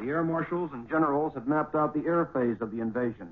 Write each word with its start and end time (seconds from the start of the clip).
The 0.00 0.08
air 0.08 0.24
marshals 0.24 0.70
and 0.72 0.88
generals 0.88 1.34
had 1.34 1.46
mapped 1.46 1.74
out 1.74 1.92
the 1.92 2.06
air 2.06 2.30
phase 2.32 2.56
of 2.62 2.70
the 2.70 2.80
invasion. 2.80 3.28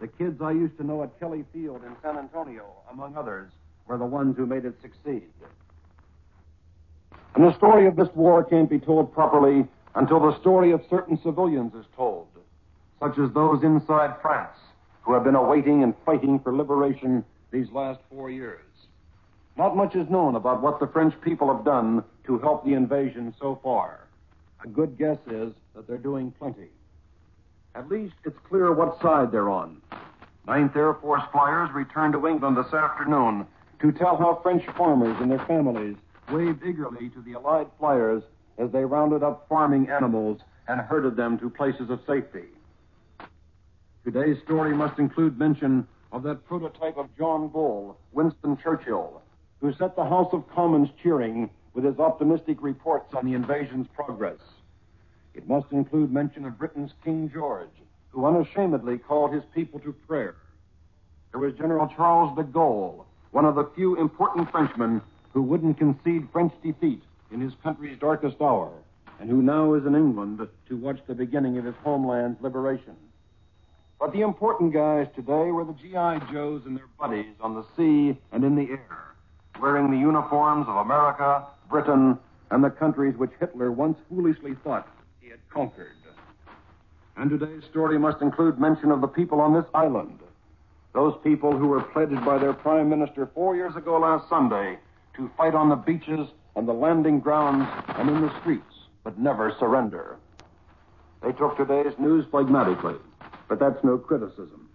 The 0.00 0.06
kids 0.06 0.40
I 0.40 0.52
used 0.52 0.76
to 0.78 0.84
know 0.84 1.02
at 1.02 1.18
Kelly 1.18 1.44
Field 1.52 1.82
in 1.84 1.96
San 2.02 2.16
Antonio, 2.16 2.66
among 2.92 3.16
others, 3.16 3.50
were 3.88 3.98
the 3.98 4.06
ones 4.06 4.36
who 4.36 4.46
made 4.46 4.64
it 4.64 4.80
succeed. 4.80 5.28
And 7.34 7.44
the 7.44 7.56
story 7.56 7.88
of 7.88 7.96
this 7.96 8.08
war 8.14 8.44
can't 8.44 8.70
be 8.70 8.78
told 8.78 9.12
properly 9.12 9.66
until 9.96 10.20
the 10.20 10.38
story 10.40 10.70
of 10.70 10.82
certain 10.88 11.18
civilians 11.20 11.74
is 11.74 11.86
told, 11.96 12.28
such 13.00 13.18
as 13.18 13.32
those 13.32 13.64
inside 13.64 14.14
France 14.22 14.56
who 15.02 15.14
have 15.14 15.24
been 15.24 15.34
awaiting 15.34 15.82
and 15.82 15.94
fighting 16.06 16.38
for 16.38 16.54
liberation 16.54 17.24
these 17.50 17.70
last 17.72 17.98
four 18.08 18.30
years. 18.30 18.60
Not 19.56 19.76
much 19.76 19.96
is 19.96 20.08
known 20.08 20.36
about 20.36 20.62
what 20.62 20.78
the 20.78 20.86
French 20.86 21.20
people 21.22 21.52
have 21.52 21.64
done 21.64 22.04
to 22.26 22.38
help 22.38 22.64
the 22.64 22.74
invasion 22.74 23.34
so 23.40 23.58
far. 23.64 24.06
A 24.64 24.68
good 24.68 24.96
guess 24.96 25.18
is 25.28 25.52
that 25.78 25.86
they're 25.86 25.96
doing 25.96 26.32
plenty. 26.40 26.70
At 27.76 27.88
least 27.88 28.14
it's 28.24 28.36
clear 28.48 28.72
what 28.72 29.00
side 29.00 29.30
they're 29.30 29.48
on. 29.48 29.80
Ninth 30.44 30.74
Air 30.74 30.94
Force 30.94 31.22
flyers 31.30 31.70
returned 31.72 32.14
to 32.14 32.26
England 32.26 32.56
this 32.56 32.74
afternoon 32.74 33.46
to 33.80 33.92
tell 33.92 34.16
how 34.16 34.40
French 34.42 34.64
farmers 34.76 35.16
and 35.20 35.30
their 35.30 35.44
families 35.46 35.94
waved 36.32 36.64
eagerly 36.66 37.10
to 37.10 37.22
the 37.22 37.34
Allied 37.34 37.68
flyers 37.78 38.24
as 38.58 38.72
they 38.72 38.84
rounded 38.84 39.22
up 39.22 39.46
farming 39.48 39.88
animals 39.88 40.40
and 40.66 40.80
herded 40.80 41.14
them 41.14 41.38
to 41.38 41.48
places 41.48 41.90
of 41.90 42.00
safety. 42.08 42.48
Today's 44.04 44.42
story 44.42 44.74
must 44.74 44.98
include 44.98 45.38
mention 45.38 45.86
of 46.10 46.24
that 46.24 46.44
prototype 46.44 46.96
of 46.96 47.06
John 47.16 47.46
Bull, 47.46 47.96
Winston 48.10 48.58
Churchill, 48.60 49.22
who 49.60 49.72
set 49.74 49.94
the 49.94 50.04
House 50.04 50.30
of 50.32 50.42
Commons 50.52 50.88
cheering 51.00 51.50
with 51.72 51.84
his 51.84 52.00
optimistic 52.00 52.56
reports 52.62 53.14
on 53.14 53.24
the 53.24 53.34
invasion's 53.34 53.86
progress. 53.94 54.40
It 55.38 55.48
must 55.48 55.70
include 55.70 56.12
mention 56.12 56.44
of 56.46 56.58
Britain's 56.58 56.90
King 57.04 57.30
George, 57.32 57.70
who 58.08 58.26
unashamedly 58.26 58.98
called 58.98 59.32
his 59.32 59.44
people 59.54 59.78
to 59.78 59.92
prayer. 59.92 60.34
There 61.30 61.40
was 61.40 61.54
General 61.54 61.86
Charles 61.94 62.36
de 62.36 62.42
Gaulle, 62.42 63.04
one 63.30 63.44
of 63.44 63.54
the 63.54 63.70
few 63.76 63.94
important 64.00 64.50
Frenchmen 64.50 65.00
who 65.32 65.42
wouldn't 65.42 65.78
concede 65.78 66.26
French 66.32 66.52
defeat 66.60 67.04
in 67.30 67.40
his 67.40 67.52
country's 67.62 67.96
darkest 68.00 68.40
hour, 68.40 68.72
and 69.20 69.30
who 69.30 69.40
now 69.40 69.74
is 69.74 69.86
in 69.86 69.94
England 69.94 70.40
to 70.68 70.76
watch 70.76 70.98
the 71.06 71.14
beginning 71.14 71.56
of 71.56 71.64
his 71.64 71.76
homeland's 71.84 72.42
liberation. 72.42 72.96
But 74.00 74.12
the 74.12 74.22
important 74.22 74.72
guys 74.72 75.06
today 75.14 75.52
were 75.52 75.64
the 75.64 75.74
G.I. 75.74 76.18
Joes 76.32 76.62
and 76.66 76.76
their 76.76 76.88
buddies 76.98 77.36
on 77.40 77.54
the 77.54 77.64
sea 77.76 78.18
and 78.32 78.42
in 78.42 78.56
the 78.56 78.72
air, 78.72 79.14
wearing 79.60 79.92
the 79.92 79.98
uniforms 79.98 80.66
of 80.66 80.74
America, 80.74 81.46
Britain, 81.70 82.18
and 82.50 82.64
the 82.64 82.70
countries 82.70 83.16
which 83.16 83.30
Hitler 83.38 83.70
once 83.70 83.98
foolishly 84.08 84.56
thought 84.64 84.88
he 85.28 85.32
had 85.32 85.50
conquered. 85.50 85.92
And 87.18 87.28
today's 87.28 87.62
story 87.68 87.98
must 87.98 88.22
include 88.22 88.58
mention 88.58 88.90
of 88.90 89.02
the 89.02 89.08
people 89.08 89.42
on 89.42 89.52
this 89.52 89.66
island. 89.74 90.18
Those 90.94 91.14
people 91.22 91.54
who 91.54 91.66
were 91.66 91.82
pledged 91.82 92.24
by 92.24 92.38
their 92.38 92.54
Prime 92.54 92.88
Minister 92.88 93.28
four 93.34 93.54
years 93.54 93.76
ago 93.76 93.98
last 93.98 94.26
Sunday 94.30 94.78
to 95.16 95.30
fight 95.36 95.54
on 95.54 95.68
the 95.68 95.76
beaches, 95.76 96.28
on 96.56 96.64
the 96.64 96.72
landing 96.72 97.20
grounds, 97.20 97.68
and 97.88 98.08
in 98.08 98.22
the 98.22 98.40
streets, 98.40 98.72
but 99.04 99.18
never 99.18 99.54
surrender. 99.58 100.16
They 101.22 101.32
took 101.32 101.58
today's 101.58 101.98
news 101.98 102.24
phlegmatically, 102.32 102.98
but 103.48 103.58
that's 103.58 103.84
no 103.84 103.98
criticism. 103.98 104.70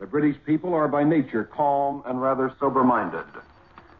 The 0.00 0.06
British 0.06 0.36
people 0.46 0.72
are 0.72 0.88
by 0.88 1.04
nature 1.04 1.44
calm 1.44 2.02
and 2.06 2.22
rather 2.22 2.54
sober 2.58 2.82
minded. 2.82 3.26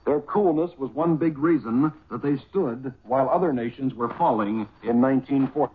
Their 0.05 0.21
coolness 0.21 0.77
was 0.79 0.91
one 0.91 1.17
big 1.17 1.39
reason 1.39 1.93
that 2.11 2.23
they 2.23 2.37
stood 2.51 2.93
while 3.05 3.29
other 3.29 3.53
nations 3.53 3.95
were 3.95 4.13
falling 4.15 4.67
in 4.83 5.01
1940. 5.01 5.75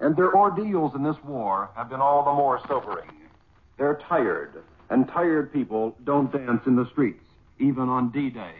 And 0.00 0.16
their 0.16 0.34
ordeals 0.34 0.94
in 0.94 1.02
this 1.02 1.16
war 1.24 1.70
have 1.76 1.88
been 1.88 2.00
all 2.00 2.24
the 2.24 2.32
more 2.32 2.60
sobering. 2.68 3.10
They're 3.78 4.00
tired, 4.08 4.62
and 4.90 5.08
tired 5.08 5.52
people 5.52 5.96
don't 6.04 6.32
dance 6.32 6.62
in 6.66 6.76
the 6.76 6.88
streets, 6.90 7.24
even 7.58 7.88
on 7.88 8.10
D 8.10 8.28
Day. 8.28 8.54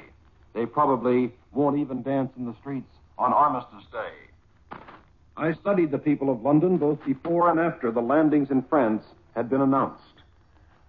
They 0.55 0.67
probably 0.67 1.33
won't 1.53 1.78
even 1.78 2.03
dance 2.03 2.33
in 2.37 2.47
the 2.47 2.57
streets 2.61 2.91
on 3.19 3.33
Armistice 3.33 3.84
Day. 3.93 4.78
I 5.37 5.53
studied 5.55 5.91
the 5.91 5.99
people 5.99 6.31
of 6.31 6.43
London 6.43 6.77
both 6.78 7.05
before 7.05 7.51
and 7.51 7.61
after 7.61 7.91
the 7.91 8.01
landings 8.01 8.51
in 8.51 8.62
France 8.62 9.05
had 9.34 9.49
been 9.49 9.61
announced. 9.61 10.03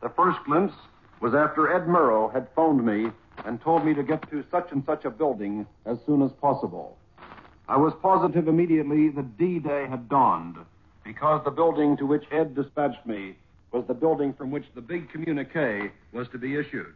The 0.01 0.09
first 0.09 0.39
glimpse 0.45 0.73
was 1.19 1.33
after 1.35 1.73
Ed 1.73 1.88
Murrow 1.88 2.33
had 2.33 2.47
phoned 2.56 2.85
me 2.85 3.12
and 3.46 3.62
told 3.62 3.86
me 3.86 3.94
to 3.94 4.03
get 4.03 4.30
to 4.30 4.44
such 4.52 4.72
and 4.72 4.84
such 4.86 5.06
a 5.06 5.09
building 5.09 5.66
as 5.86 5.97
soon 6.06 6.22
as 6.22 6.31
possible. 6.34 6.97
I 7.68 7.78
was 7.78 7.94
positive 8.02 8.47
immediately 8.47 9.09
that 9.09 9.38
D 9.38 9.59
Day 9.59 9.88
had 9.88 10.09
dawned 10.09 10.58
because 11.03 11.44
the 11.44 11.52
building 11.52 11.97
to 11.97 12.06
which 12.06 12.25
Ed 12.31 12.56
dispatched 12.56 13.06
me 13.06 13.36
was 13.72 13.86
the 13.88 13.94
building 13.94 14.34
from 14.34 14.52
which 14.52 14.66
the 14.75 14.81
big 14.81 15.09
communique 15.09 15.92
was 16.12 16.28
to 16.30 16.38
be 16.38 16.56
issued. 16.56 16.94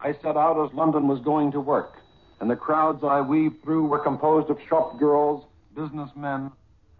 I 0.00 0.12
set 0.14 0.36
out 0.36 0.62
as 0.64 0.74
London 0.74 1.06
was 1.06 1.20
going 1.20 1.52
to 1.52 1.60
work, 1.60 1.98
and 2.40 2.50
the 2.50 2.56
crowds 2.56 3.04
I 3.04 3.20
weaved 3.20 3.62
through 3.62 3.86
were 3.86 3.98
composed 3.98 4.50
of 4.50 4.58
shop 4.68 4.98
girls, 4.98 5.44
businessmen, 5.76 6.50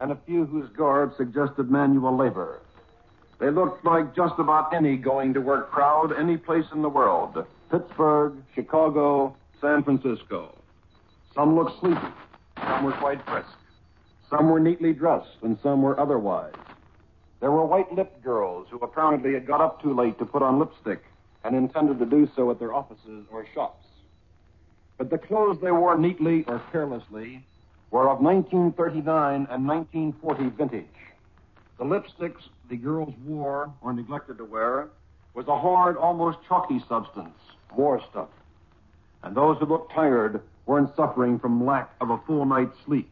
and 0.01 0.12
a 0.12 0.19
few 0.27 0.47
whose 0.47 0.69
garb 0.71 1.15
suggested 1.17 1.71
manual 1.71 2.17
labor. 2.17 2.61
They 3.39 3.51
looked 3.51 3.85
like 3.85 4.15
just 4.15 4.35
about 4.39 4.73
any 4.75 4.97
going 4.97 5.35
to 5.35 5.41
work 5.41 5.71
crowd 5.71 6.12
any 6.12 6.37
place 6.37 6.67
in 6.73 6.83
the 6.83 6.89
world 6.89 7.45
Pittsburgh, 7.70 8.42
Chicago, 8.54 9.36
San 9.60 9.84
Francisco. 9.84 10.58
Some 11.34 11.54
looked 11.54 11.78
sleepy, 11.81 12.00
some 12.58 12.84
were 12.84 12.92
quite 12.92 13.25
brisk. 13.26 13.48
Some 14.28 14.50
were 14.50 14.58
neatly 14.58 14.92
dressed, 14.92 15.36
and 15.42 15.56
some 15.62 15.82
were 15.82 15.98
otherwise. 15.98 16.54
There 17.41 17.53
were 17.53 17.64
white 17.64 17.92
lipped 17.92 18.22
girls 18.25 18.66
who 18.70 18.78
apparently 18.78 19.34
had 19.34 19.47
got 19.47 19.60
up 19.60 19.81
too 19.81 19.94
late 19.94 20.19
to 20.19 20.26
put 20.26 20.42
on 20.42 20.58
lipstick 20.58 21.03
and 21.44 21.54
intended 21.54 21.98
to 22.00 22.06
do 22.06 22.28
so 22.34 22.50
at 22.50 22.58
their 22.58 22.75
offices 22.75 23.25
or 23.31 23.47
shops. 23.54 23.87
But 24.98 25.10
the 25.10 25.19
clothes 25.19 25.58
they 25.62 25.70
wore 25.70 25.97
neatly 25.97 26.44
or 26.48 26.60
carelessly 26.72 27.44
were 27.91 28.10
of 28.10 28.20
1939 28.20 29.47
and 29.50 29.66
1940 29.69 30.48
vintage. 30.56 30.84
The 31.78 31.84
lipsticks 31.84 32.48
the 32.69 32.76
girls 32.76 33.14
wore 33.25 33.72
or 33.81 33.92
neglected 33.92 34.38
to 34.38 34.44
wear 34.44 34.88
was 35.34 35.47
a 35.48 35.58
hard, 35.58 35.97
almost 35.97 36.38
chalky 36.47 36.82
substance, 36.88 37.38
war 37.72 38.00
stuff. 38.10 38.28
And 39.22 39.36
those 39.36 39.58
who 39.58 39.66
looked 39.66 39.92
tired 39.92 40.41
weren't 40.66 40.94
suffering 40.97 41.38
from 41.38 41.64
lack 41.66 41.91
of 42.00 42.10
a 42.10 42.19
full 42.26 42.44
night's 42.44 42.76
sleep. 42.84 43.10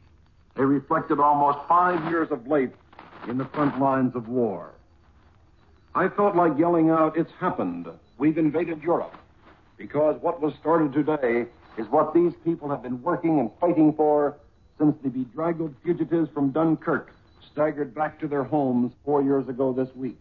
They 0.57 0.65
reflected 0.65 1.21
almost 1.21 1.59
five 1.69 2.11
years 2.11 2.29
of 2.31 2.47
labor 2.47 2.75
in 3.29 3.39
the 3.39 3.45
front 3.47 3.81
lines 3.81 4.15
of 4.15 4.29
war. 4.29 4.73
I 5.95 6.09
felt 6.09 6.37
like 6.37 6.59
yelling 6.59 6.91
out, 6.91 7.17
It's 7.17 7.33
happened. 7.41 7.89
We've 8.19 8.39
invaded 8.39 8.83
Europe. 8.83 9.15
Because 9.77 10.21
what 10.21 10.41
was 10.41 10.53
started 10.61 10.93
today 10.93 11.47
is 11.77 11.87
what 11.89 12.13
these 12.13 12.33
people 12.45 12.69
have 12.69 12.83
been 12.83 13.01
working 13.03 13.39
and 13.39 13.51
fighting 13.61 13.93
for 13.93 14.37
since 14.79 14.97
the 15.03 15.09
bedraggled 15.09 15.75
fugitives 15.85 16.29
from 16.35 16.51
Dunkirk 16.51 17.13
staggered 17.53 17.95
back 17.95 18.21
to 18.21 18.29
their 18.29 18.45
homes 18.45 18.93
four 19.05 19.23
years 19.23 19.49
ago 19.49 19.73
this 19.73 19.89
week. 19.97 20.19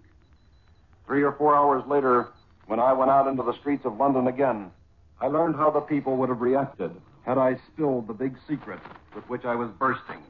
Three 1.05 1.23
or 1.23 1.33
four 1.33 1.55
hours 1.55 1.83
later, 1.87 2.29
when 2.67 2.79
I 2.79 2.93
went 2.93 3.09
out 3.09 3.27
into 3.27 3.43
the 3.43 3.57
streets 3.59 3.85
of 3.85 3.97
London 3.97 4.27
again, 4.27 4.71
I 5.19 5.27
learned 5.27 5.55
how 5.55 5.71
the 5.71 5.79
people 5.81 6.17
would 6.17 6.29
have 6.29 6.41
reacted 6.41 6.91
had 7.25 7.37
I 7.37 7.57
spilled 7.73 8.07
the 8.07 8.13
big 8.13 8.37
secret 8.47 8.79
with 9.15 9.27
which 9.29 9.43
I 9.43 9.55
was 9.55 9.69
bursting. 9.79 10.21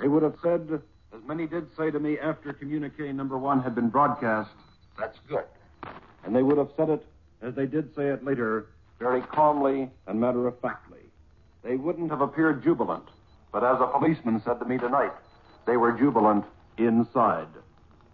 They 0.00 0.08
would 0.08 0.22
have 0.22 0.36
said, 0.42 0.80
as 1.14 1.20
many 1.26 1.46
did 1.46 1.68
say 1.76 1.90
to 1.90 2.00
me 2.00 2.18
after 2.18 2.52
communique 2.52 3.12
number 3.12 3.38
one 3.38 3.62
had 3.62 3.74
been 3.74 3.88
broadcast, 3.88 4.50
that's 4.98 5.18
good. 5.28 5.44
And 6.24 6.34
they 6.34 6.42
would 6.42 6.58
have 6.58 6.70
said 6.76 6.90
it, 6.90 7.04
as 7.42 7.54
they 7.54 7.66
did 7.66 7.94
say 7.94 8.06
it 8.08 8.24
later, 8.24 8.66
very 8.98 9.20
calmly 9.20 9.90
and 10.06 10.20
matter 10.20 10.46
of 10.48 10.58
factly. 10.60 11.00
They 11.62 11.76
wouldn't 11.76 12.10
have 12.10 12.20
appeared 12.20 12.64
jubilant, 12.64 13.04
but 13.52 13.62
as 13.62 13.80
a 13.80 13.86
policeman 13.86 14.42
said 14.44 14.58
to 14.58 14.64
me 14.64 14.78
tonight, 14.78 15.12
they 15.66 15.76
were 15.76 15.92
jubilant 15.92 16.44
inside. 16.78 17.48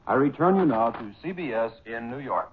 I 0.07 0.15
return 0.15 0.57
you 0.57 0.67
now 0.67 0.91
to 0.91 1.15
CBS 1.23 1.73
in 1.87 2.11
New 2.11 2.19
York. 2.19 2.51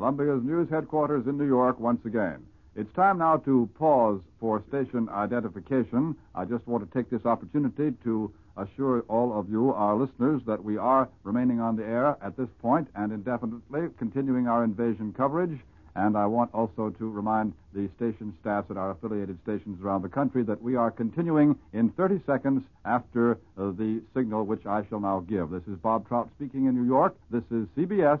Columbia's 0.00 0.42
news 0.42 0.66
headquarters 0.70 1.26
in 1.26 1.36
New 1.36 1.46
York 1.46 1.78
once 1.78 2.02
again. 2.06 2.42
It's 2.74 2.90
time 2.94 3.18
now 3.18 3.36
to 3.36 3.68
pause 3.74 4.18
for 4.40 4.64
station 4.66 5.10
identification. 5.10 6.16
I 6.34 6.46
just 6.46 6.66
want 6.66 6.90
to 6.90 6.98
take 6.98 7.10
this 7.10 7.26
opportunity 7.26 7.94
to 8.04 8.32
assure 8.56 9.02
all 9.08 9.38
of 9.38 9.50
you, 9.50 9.74
our 9.74 9.94
listeners, 9.94 10.40
that 10.46 10.64
we 10.64 10.78
are 10.78 11.06
remaining 11.22 11.60
on 11.60 11.76
the 11.76 11.84
air 11.84 12.16
at 12.22 12.34
this 12.38 12.48
point 12.62 12.88
and 12.94 13.12
indefinitely 13.12 13.88
continuing 13.98 14.48
our 14.48 14.64
invasion 14.64 15.12
coverage. 15.14 15.60
And 15.94 16.16
I 16.16 16.24
want 16.24 16.54
also 16.54 16.88
to 16.88 17.10
remind 17.10 17.52
the 17.74 17.90
station 17.96 18.32
staffs 18.40 18.70
at 18.70 18.78
our 18.78 18.92
affiliated 18.92 19.38
stations 19.42 19.82
around 19.82 20.00
the 20.00 20.08
country 20.08 20.42
that 20.44 20.62
we 20.62 20.76
are 20.76 20.90
continuing 20.90 21.58
in 21.74 21.90
30 21.90 22.22
seconds 22.24 22.62
after 22.86 23.32
uh, 23.32 23.72
the 23.72 24.00
signal 24.14 24.46
which 24.46 24.64
I 24.64 24.82
shall 24.88 25.00
now 25.00 25.20
give. 25.28 25.50
This 25.50 25.66
is 25.70 25.76
Bob 25.76 26.08
Trout 26.08 26.30
speaking 26.36 26.64
in 26.64 26.74
New 26.74 26.86
York. 26.86 27.14
This 27.30 27.44
is 27.50 27.66
CBS, 27.76 28.20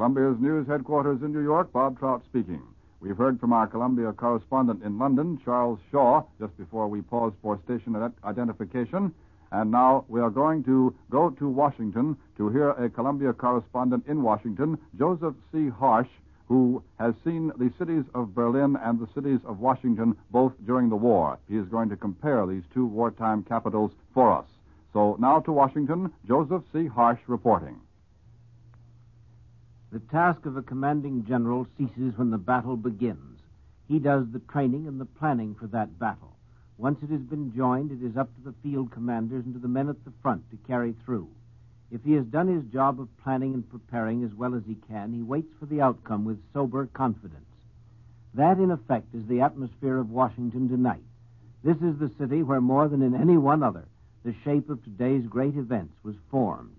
Columbia's 0.00 0.40
news 0.40 0.66
headquarters 0.66 1.20
in 1.20 1.30
New 1.30 1.42
York, 1.42 1.70
Bob 1.74 1.98
Trout 1.98 2.22
speaking. 2.24 2.62
We've 3.00 3.18
heard 3.18 3.38
from 3.38 3.52
our 3.52 3.66
Columbia 3.66 4.14
correspondent 4.14 4.82
in 4.82 4.98
London, 4.98 5.38
Charles 5.44 5.78
Shaw, 5.90 6.22
just 6.38 6.56
before 6.56 6.88
we 6.88 7.02
paused 7.02 7.36
for 7.42 7.60
station 7.66 7.94
identification. 8.24 9.12
And 9.52 9.70
now 9.70 10.06
we 10.08 10.22
are 10.22 10.30
going 10.30 10.64
to 10.64 10.94
go 11.10 11.28
to 11.28 11.46
Washington 11.50 12.16
to 12.38 12.48
hear 12.48 12.70
a 12.70 12.88
Columbia 12.88 13.34
correspondent 13.34 14.06
in 14.06 14.22
Washington, 14.22 14.78
Joseph 14.98 15.34
C. 15.52 15.68
Harsch, 15.68 16.08
who 16.48 16.82
has 16.98 17.12
seen 17.22 17.52
the 17.58 17.70
cities 17.78 18.04
of 18.14 18.34
Berlin 18.34 18.78
and 18.82 18.98
the 18.98 19.08
cities 19.14 19.40
of 19.44 19.60
Washington 19.60 20.16
both 20.30 20.54
during 20.64 20.88
the 20.88 20.96
war. 20.96 21.38
He 21.46 21.58
is 21.58 21.68
going 21.68 21.90
to 21.90 21.96
compare 21.96 22.46
these 22.46 22.64
two 22.72 22.86
wartime 22.86 23.42
capitals 23.42 23.92
for 24.14 24.32
us. 24.32 24.46
So 24.94 25.18
now 25.20 25.40
to 25.40 25.52
Washington, 25.52 26.10
Joseph 26.26 26.62
C. 26.72 26.88
Harsch 26.88 27.20
reporting. 27.26 27.78
The 29.92 29.98
task 29.98 30.46
of 30.46 30.56
a 30.56 30.62
commanding 30.62 31.24
general 31.24 31.66
ceases 31.76 32.16
when 32.16 32.30
the 32.30 32.38
battle 32.38 32.76
begins. 32.76 33.40
He 33.88 33.98
does 33.98 34.30
the 34.30 34.38
training 34.38 34.86
and 34.86 35.00
the 35.00 35.04
planning 35.04 35.56
for 35.56 35.66
that 35.68 35.98
battle. 35.98 36.36
Once 36.78 37.02
it 37.02 37.10
has 37.10 37.22
been 37.22 37.52
joined, 37.52 37.90
it 37.90 38.00
is 38.00 38.16
up 38.16 38.32
to 38.36 38.40
the 38.42 38.54
field 38.62 38.92
commanders 38.92 39.44
and 39.44 39.54
to 39.54 39.60
the 39.60 39.66
men 39.66 39.88
at 39.88 40.04
the 40.04 40.12
front 40.22 40.48
to 40.50 40.56
carry 40.68 40.94
through. 41.04 41.28
If 41.90 42.04
he 42.04 42.12
has 42.12 42.24
done 42.26 42.46
his 42.46 42.72
job 42.72 43.00
of 43.00 43.08
planning 43.24 43.52
and 43.52 43.68
preparing 43.68 44.22
as 44.22 44.32
well 44.32 44.54
as 44.54 44.62
he 44.64 44.76
can, 44.88 45.12
he 45.12 45.22
waits 45.22 45.52
for 45.58 45.66
the 45.66 45.80
outcome 45.80 46.24
with 46.24 46.40
sober 46.52 46.86
confidence. 46.86 47.44
That, 48.34 48.58
in 48.58 48.70
effect, 48.70 49.12
is 49.12 49.26
the 49.26 49.40
atmosphere 49.40 49.98
of 49.98 50.10
Washington 50.10 50.68
tonight. 50.68 51.02
This 51.64 51.78
is 51.78 51.98
the 51.98 52.12
city 52.16 52.44
where, 52.44 52.60
more 52.60 52.86
than 52.86 53.02
in 53.02 53.16
any 53.16 53.36
one 53.36 53.64
other, 53.64 53.86
the 54.24 54.36
shape 54.44 54.70
of 54.70 54.84
today's 54.84 55.26
great 55.26 55.56
events 55.56 55.94
was 56.04 56.14
formed. 56.30 56.76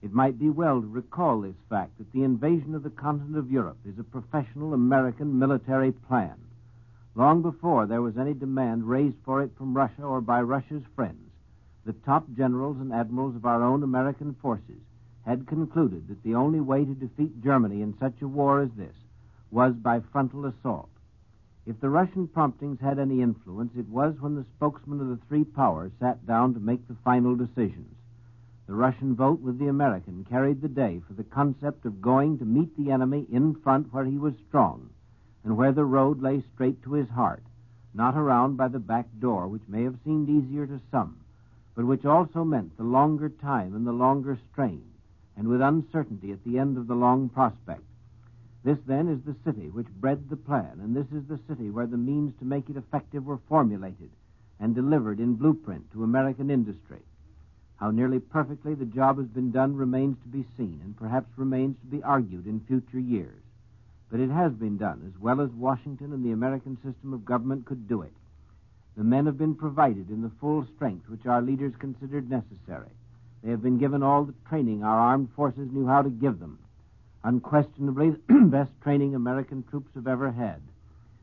It 0.00 0.12
might 0.12 0.38
be 0.38 0.48
well 0.48 0.80
to 0.80 0.86
recall 0.86 1.40
this 1.40 1.56
fact 1.68 1.98
that 1.98 2.12
the 2.12 2.22
invasion 2.22 2.74
of 2.74 2.84
the 2.84 2.90
continent 2.90 3.36
of 3.36 3.50
Europe 3.50 3.78
is 3.84 3.98
a 3.98 4.04
professional 4.04 4.72
American 4.72 5.38
military 5.38 5.90
plan. 5.90 6.36
Long 7.16 7.42
before 7.42 7.86
there 7.86 8.00
was 8.02 8.16
any 8.16 8.32
demand 8.32 8.84
raised 8.84 9.16
for 9.24 9.42
it 9.42 9.56
from 9.56 9.76
Russia 9.76 10.02
or 10.02 10.20
by 10.20 10.40
Russia's 10.40 10.84
friends, 10.94 11.32
the 11.84 11.92
top 11.92 12.26
generals 12.36 12.76
and 12.78 12.92
admirals 12.92 13.34
of 13.34 13.44
our 13.44 13.64
own 13.64 13.82
American 13.82 14.34
forces 14.34 14.80
had 15.26 15.48
concluded 15.48 16.06
that 16.06 16.22
the 16.22 16.34
only 16.34 16.60
way 16.60 16.84
to 16.84 16.94
defeat 16.94 17.42
Germany 17.42 17.82
in 17.82 17.98
such 17.98 18.22
a 18.22 18.28
war 18.28 18.60
as 18.60 18.70
this 18.76 18.94
was 19.50 19.74
by 19.74 19.98
frontal 20.12 20.46
assault. 20.46 20.90
If 21.66 21.80
the 21.80 21.90
Russian 21.90 22.28
promptings 22.28 22.80
had 22.80 22.98
any 22.98 23.20
influence, 23.20 23.72
it 23.76 23.88
was 23.88 24.14
when 24.20 24.36
the 24.36 24.46
spokesmen 24.56 25.00
of 25.00 25.08
the 25.08 25.18
three 25.26 25.44
powers 25.44 25.90
sat 25.98 26.24
down 26.24 26.54
to 26.54 26.60
make 26.60 26.86
the 26.86 26.96
final 27.04 27.34
decisions. 27.34 27.94
The 28.68 28.74
Russian 28.74 29.14
vote 29.14 29.40
with 29.40 29.58
the 29.58 29.68
American 29.68 30.26
carried 30.28 30.60
the 30.60 30.68
day 30.68 31.00
for 31.06 31.14
the 31.14 31.24
concept 31.24 31.86
of 31.86 32.02
going 32.02 32.36
to 32.36 32.44
meet 32.44 32.76
the 32.76 32.90
enemy 32.90 33.26
in 33.30 33.54
front 33.54 33.90
where 33.94 34.04
he 34.04 34.18
was 34.18 34.34
strong 34.46 34.90
and 35.42 35.56
where 35.56 35.72
the 35.72 35.86
road 35.86 36.20
lay 36.20 36.42
straight 36.52 36.82
to 36.82 36.92
his 36.92 37.08
heart, 37.08 37.42
not 37.94 38.14
around 38.14 38.58
by 38.58 38.68
the 38.68 38.78
back 38.78 39.06
door, 39.18 39.48
which 39.48 39.66
may 39.68 39.84
have 39.84 39.96
seemed 40.04 40.28
easier 40.28 40.66
to 40.66 40.82
some, 40.90 41.16
but 41.74 41.86
which 41.86 42.04
also 42.04 42.44
meant 42.44 42.76
the 42.76 42.82
longer 42.82 43.30
time 43.30 43.74
and 43.74 43.86
the 43.86 43.92
longer 43.92 44.38
strain, 44.52 44.84
and 45.34 45.48
with 45.48 45.62
uncertainty 45.62 46.30
at 46.30 46.44
the 46.44 46.58
end 46.58 46.76
of 46.76 46.88
the 46.88 46.94
long 46.94 47.30
prospect. 47.30 47.84
This, 48.64 48.78
then, 48.86 49.08
is 49.08 49.22
the 49.22 49.50
city 49.50 49.70
which 49.70 49.88
bred 49.98 50.28
the 50.28 50.36
plan, 50.36 50.78
and 50.82 50.94
this 50.94 51.10
is 51.10 51.26
the 51.26 51.40
city 51.48 51.70
where 51.70 51.86
the 51.86 51.96
means 51.96 52.38
to 52.38 52.44
make 52.44 52.68
it 52.68 52.76
effective 52.76 53.24
were 53.24 53.40
formulated 53.48 54.10
and 54.60 54.74
delivered 54.74 55.20
in 55.20 55.36
blueprint 55.36 55.90
to 55.92 56.04
American 56.04 56.50
industry. 56.50 57.00
How 57.78 57.92
nearly 57.92 58.18
perfectly 58.18 58.74
the 58.74 58.84
job 58.84 59.18
has 59.18 59.28
been 59.28 59.52
done 59.52 59.76
remains 59.76 60.16
to 60.22 60.28
be 60.28 60.44
seen, 60.56 60.80
and 60.82 60.96
perhaps 60.96 61.38
remains 61.38 61.78
to 61.80 61.86
be 61.86 62.02
argued 62.02 62.46
in 62.46 62.58
future 62.60 62.98
years. 62.98 63.40
But 64.10 64.18
it 64.18 64.30
has 64.30 64.52
been 64.52 64.78
done 64.78 65.02
as 65.06 65.20
well 65.20 65.40
as 65.40 65.50
Washington 65.50 66.12
and 66.12 66.24
the 66.24 66.32
American 66.32 66.76
system 66.82 67.14
of 67.14 67.24
government 67.24 67.66
could 67.66 67.86
do 67.86 68.02
it. 68.02 68.12
The 68.96 69.04
men 69.04 69.26
have 69.26 69.38
been 69.38 69.54
provided 69.54 70.10
in 70.10 70.22
the 70.22 70.32
full 70.40 70.66
strength 70.74 71.08
which 71.08 71.24
our 71.24 71.40
leaders 71.40 71.76
considered 71.78 72.28
necessary. 72.28 72.90
They 73.44 73.50
have 73.50 73.62
been 73.62 73.78
given 73.78 74.02
all 74.02 74.24
the 74.24 74.34
training 74.48 74.82
our 74.82 74.98
armed 74.98 75.30
forces 75.36 75.70
knew 75.70 75.86
how 75.86 76.02
to 76.02 76.10
give 76.10 76.40
them. 76.40 76.58
Unquestionably, 77.22 78.10
the 78.28 78.40
best 78.40 78.72
training 78.80 79.14
American 79.14 79.62
troops 79.62 79.94
have 79.94 80.08
ever 80.08 80.32
had. 80.32 80.60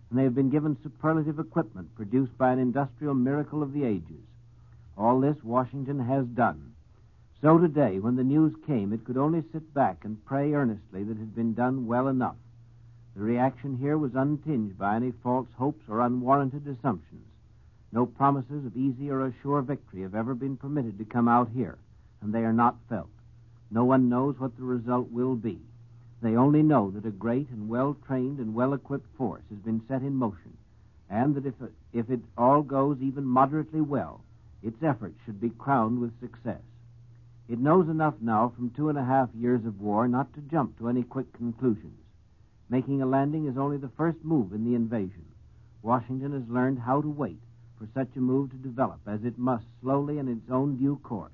And 0.09 0.17
they 0.17 0.23
have 0.23 0.35
been 0.35 0.49
given 0.49 0.77
superlative 0.81 1.37
equipment 1.37 1.93
produced 1.95 2.37
by 2.37 2.53
an 2.53 2.59
industrial 2.59 3.13
miracle 3.13 3.61
of 3.61 3.73
the 3.73 3.83
ages. 3.83 4.23
All 4.97 5.19
this 5.19 5.43
Washington 5.43 5.99
has 5.99 6.25
done. 6.25 6.73
So 7.41 7.57
today, 7.57 7.99
when 7.99 8.15
the 8.15 8.23
news 8.23 8.55
came, 8.65 8.93
it 8.93 9.03
could 9.03 9.17
only 9.17 9.43
sit 9.51 9.73
back 9.73 10.05
and 10.05 10.23
pray 10.25 10.53
earnestly 10.53 11.03
that 11.03 11.11
it 11.11 11.19
had 11.19 11.35
been 11.35 11.53
done 11.53 11.85
well 11.85 12.07
enough. 12.07 12.37
The 13.15 13.21
reaction 13.21 13.77
here 13.77 13.97
was 13.97 14.15
untinged 14.15 14.77
by 14.77 14.95
any 14.95 15.11
false 15.11 15.47
hopes 15.57 15.83
or 15.87 16.01
unwarranted 16.01 16.67
assumptions. 16.67 17.25
No 17.91 18.05
promises 18.05 18.65
of 18.65 18.75
easy 18.75 19.09
or 19.09 19.25
a 19.25 19.33
sure 19.41 19.61
victory 19.61 20.01
have 20.01 20.15
ever 20.15 20.35
been 20.35 20.57
permitted 20.57 20.97
to 20.97 21.05
come 21.05 21.27
out 21.27 21.49
here, 21.49 21.77
and 22.21 22.33
they 22.33 22.43
are 22.43 22.51
not 22.51 22.75
felt. 22.89 23.09
No 23.71 23.85
one 23.85 24.09
knows 24.09 24.37
what 24.37 24.57
the 24.57 24.63
result 24.63 25.11
will 25.11 25.35
be. 25.35 25.61
They 26.21 26.35
only 26.35 26.61
know 26.61 26.91
that 26.91 27.05
a 27.05 27.11
great 27.11 27.49
and 27.51 27.69
well 27.69 27.95
trained 28.05 28.39
and 28.39 28.53
well 28.53 28.73
equipped 28.73 29.15
force 29.17 29.43
has 29.49 29.59
been 29.59 29.81
set 29.87 30.01
in 30.01 30.15
motion, 30.15 30.57
and 31.09 31.35
that 31.35 31.45
if, 31.45 31.53
if 31.93 32.09
it 32.09 32.21
all 32.37 32.63
goes 32.63 33.01
even 33.01 33.23
moderately 33.23 33.81
well, 33.81 34.24
its 34.65 34.81
efforts 34.81 35.19
should 35.25 35.39
be 35.39 35.51
crowned 35.51 35.99
with 35.99 36.19
success. 36.19 36.61
It 37.47 37.59
knows 37.59 37.87
enough 37.87 38.15
now 38.19 38.51
from 38.55 38.71
two 38.71 38.89
and 38.89 38.97
a 38.97 39.05
half 39.05 39.29
years 39.35 39.63
of 39.65 39.79
war 39.79 40.07
not 40.07 40.33
to 40.33 40.41
jump 40.41 40.79
to 40.79 40.89
any 40.89 41.03
quick 41.03 41.31
conclusions. 41.33 41.99
Making 42.67 43.03
a 43.03 43.05
landing 43.05 43.45
is 43.45 43.57
only 43.57 43.77
the 43.77 43.91
first 43.95 44.17
move 44.23 44.53
in 44.53 44.65
the 44.65 44.73
invasion. 44.73 45.25
Washington 45.83 46.31
has 46.31 46.49
learned 46.49 46.79
how 46.79 46.99
to 46.99 47.07
wait 47.07 47.39
for 47.77 47.87
such 47.93 48.09
a 48.15 48.19
move 48.19 48.49
to 48.49 48.55
develop, 48.57 49.01
as 49.05 49.23
it 49.23 49.37
must 49.37 49.65
slowly 49.81 50.17
in 50.17 50.27
its 50.27 50.49
own 50.49 50.77
due 50.77 50.95
course. 51.03 51.31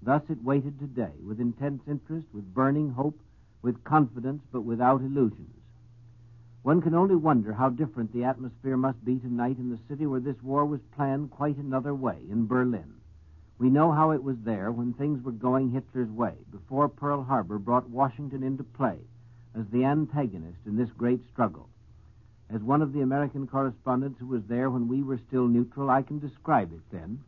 Thus 0.00 0.22
it 0.28 0.44
waited 0.44 0.78
today, 0.78 1.14
with 1.26 1.40
intense 1.40 1.82
interest, 1.88 2.28
with 2.32 2.54
burning 2.54 2.90
hope, 2.90 3.18
with 3.62 3.82
confidence, 3.82 4.42
but 4.52 4.60
without 4.60 5.00
illusions. 5.00 5.61
One 6.62 6.80
can 6.80 6.94
only 6.94 7.16
wonder 7.16 7.52
how 7.52 7.70
different 7.70 8.12
the 8.12 8.22
atmosphere 8.22 8.76
must 8.76 9.04
be 9.04 9.18
tonight 9.18 9.58
in 9.58 9.70
the 9.70 9.80
city 9.88 10.06
where 10.06 10.20
this 10.20 10.40
war 10.44 10.64
was 10.64 10.80
planned 10.94 11.32
quite 11.32 11.56
another 11.56 11.92
way, 11.92 12.18
in 12.30 12.46
Berlin. 12.46 12.94
We 13.58 13.68
know 13.68 13.90
how 13.90 14.12
it 14.12 14.22
was 14.22 14.36
there 14.44 14.70
when 14.70 14.92
things 14.92 15.24
were 15.24 15.32
going 15.32 15.72
Hitler's 15.72 16.10
way, 16.10 16.34
before 16.52 16.88
Pearl 16.88 17.24
Harbor 17.24 17.58
brought 17.58 17.90
Washington 17.90 18.44
into 18.44 18.62
play 18.62 18.98
as 19.56 19.66
the 19.68 19.84
antagonist 19.84 20.58
in 20.64 20.76
this 20.76 20.90
great 20.92 21.20
struggle. 21.32 21.68
As 22.48 22.62
one 22.62 22.80
of 22.80 22.92
the 22.92 23.00
American 23.00 23.48
correspondents 23.48 24.20
who 24.20 24.26
was 24.26 24.44
there 24.44 24.70
when 24.70 24.86
we 24.86 25.02
were 25.02 25.18
still 25.28 25.48
neutral, 25.48 25.90
I 25.90 26.02
can 26.02 26.20
describe 26.20 26.72
it 26.72 26.80
then. 26.92 27.24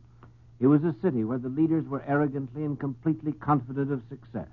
It 0.61 0.67
was 0.67 0.83
a 0.85 0.95
city 1.01 1.25
where 1.25 1.39
the 1.39 1.49
leaders 1.49 1.85
were 1.87 2.03
arrogantly 2.07 2.63
and 2.63 2.79
completely 2.79 3.33
confident 3.33 3.91
of 3.91 4.01
success. 4.07 4.47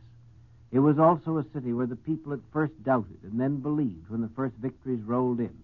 It 0.72 0.78
was 0.78 0.98
also 0.98 1.36
a 1.36 1.44
city 1.52 1.74
where 1.74 1.86
the 1.86 1.96
people 1.96 2.32
at 2.32 2.40
first 2.50 2.82
doubted 2.82 3.18
and 3.22 3.38
then 3.38 3.60
believed 3.60 4.08
when 4.08 4.22
the 4.22 4.30
first 4.34 4.56
victories 4.56 5.02
rolled 5.02 5.38
in. 5.38 5.54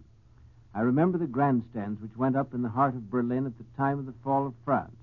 I 0.75 0.83
remember 0.83 1.17
the 1.17 1.27
grandstands 1.27 2.03
which 2.03 2.17
went 2.17 2.37
up 2.37 2.53
in 2.53 2.61
the 2.61 2.69
heart 2.69 2.95
of 2.95 3.11
Berlin 3.11 3.47
at 3.47 3.57
the 3.57 3.65
time 3.77 3.99
of 3.99 4.05
the 4.05 4.13
fall 4.23 4.47
of 4.47 4.55
France 4.67 4.95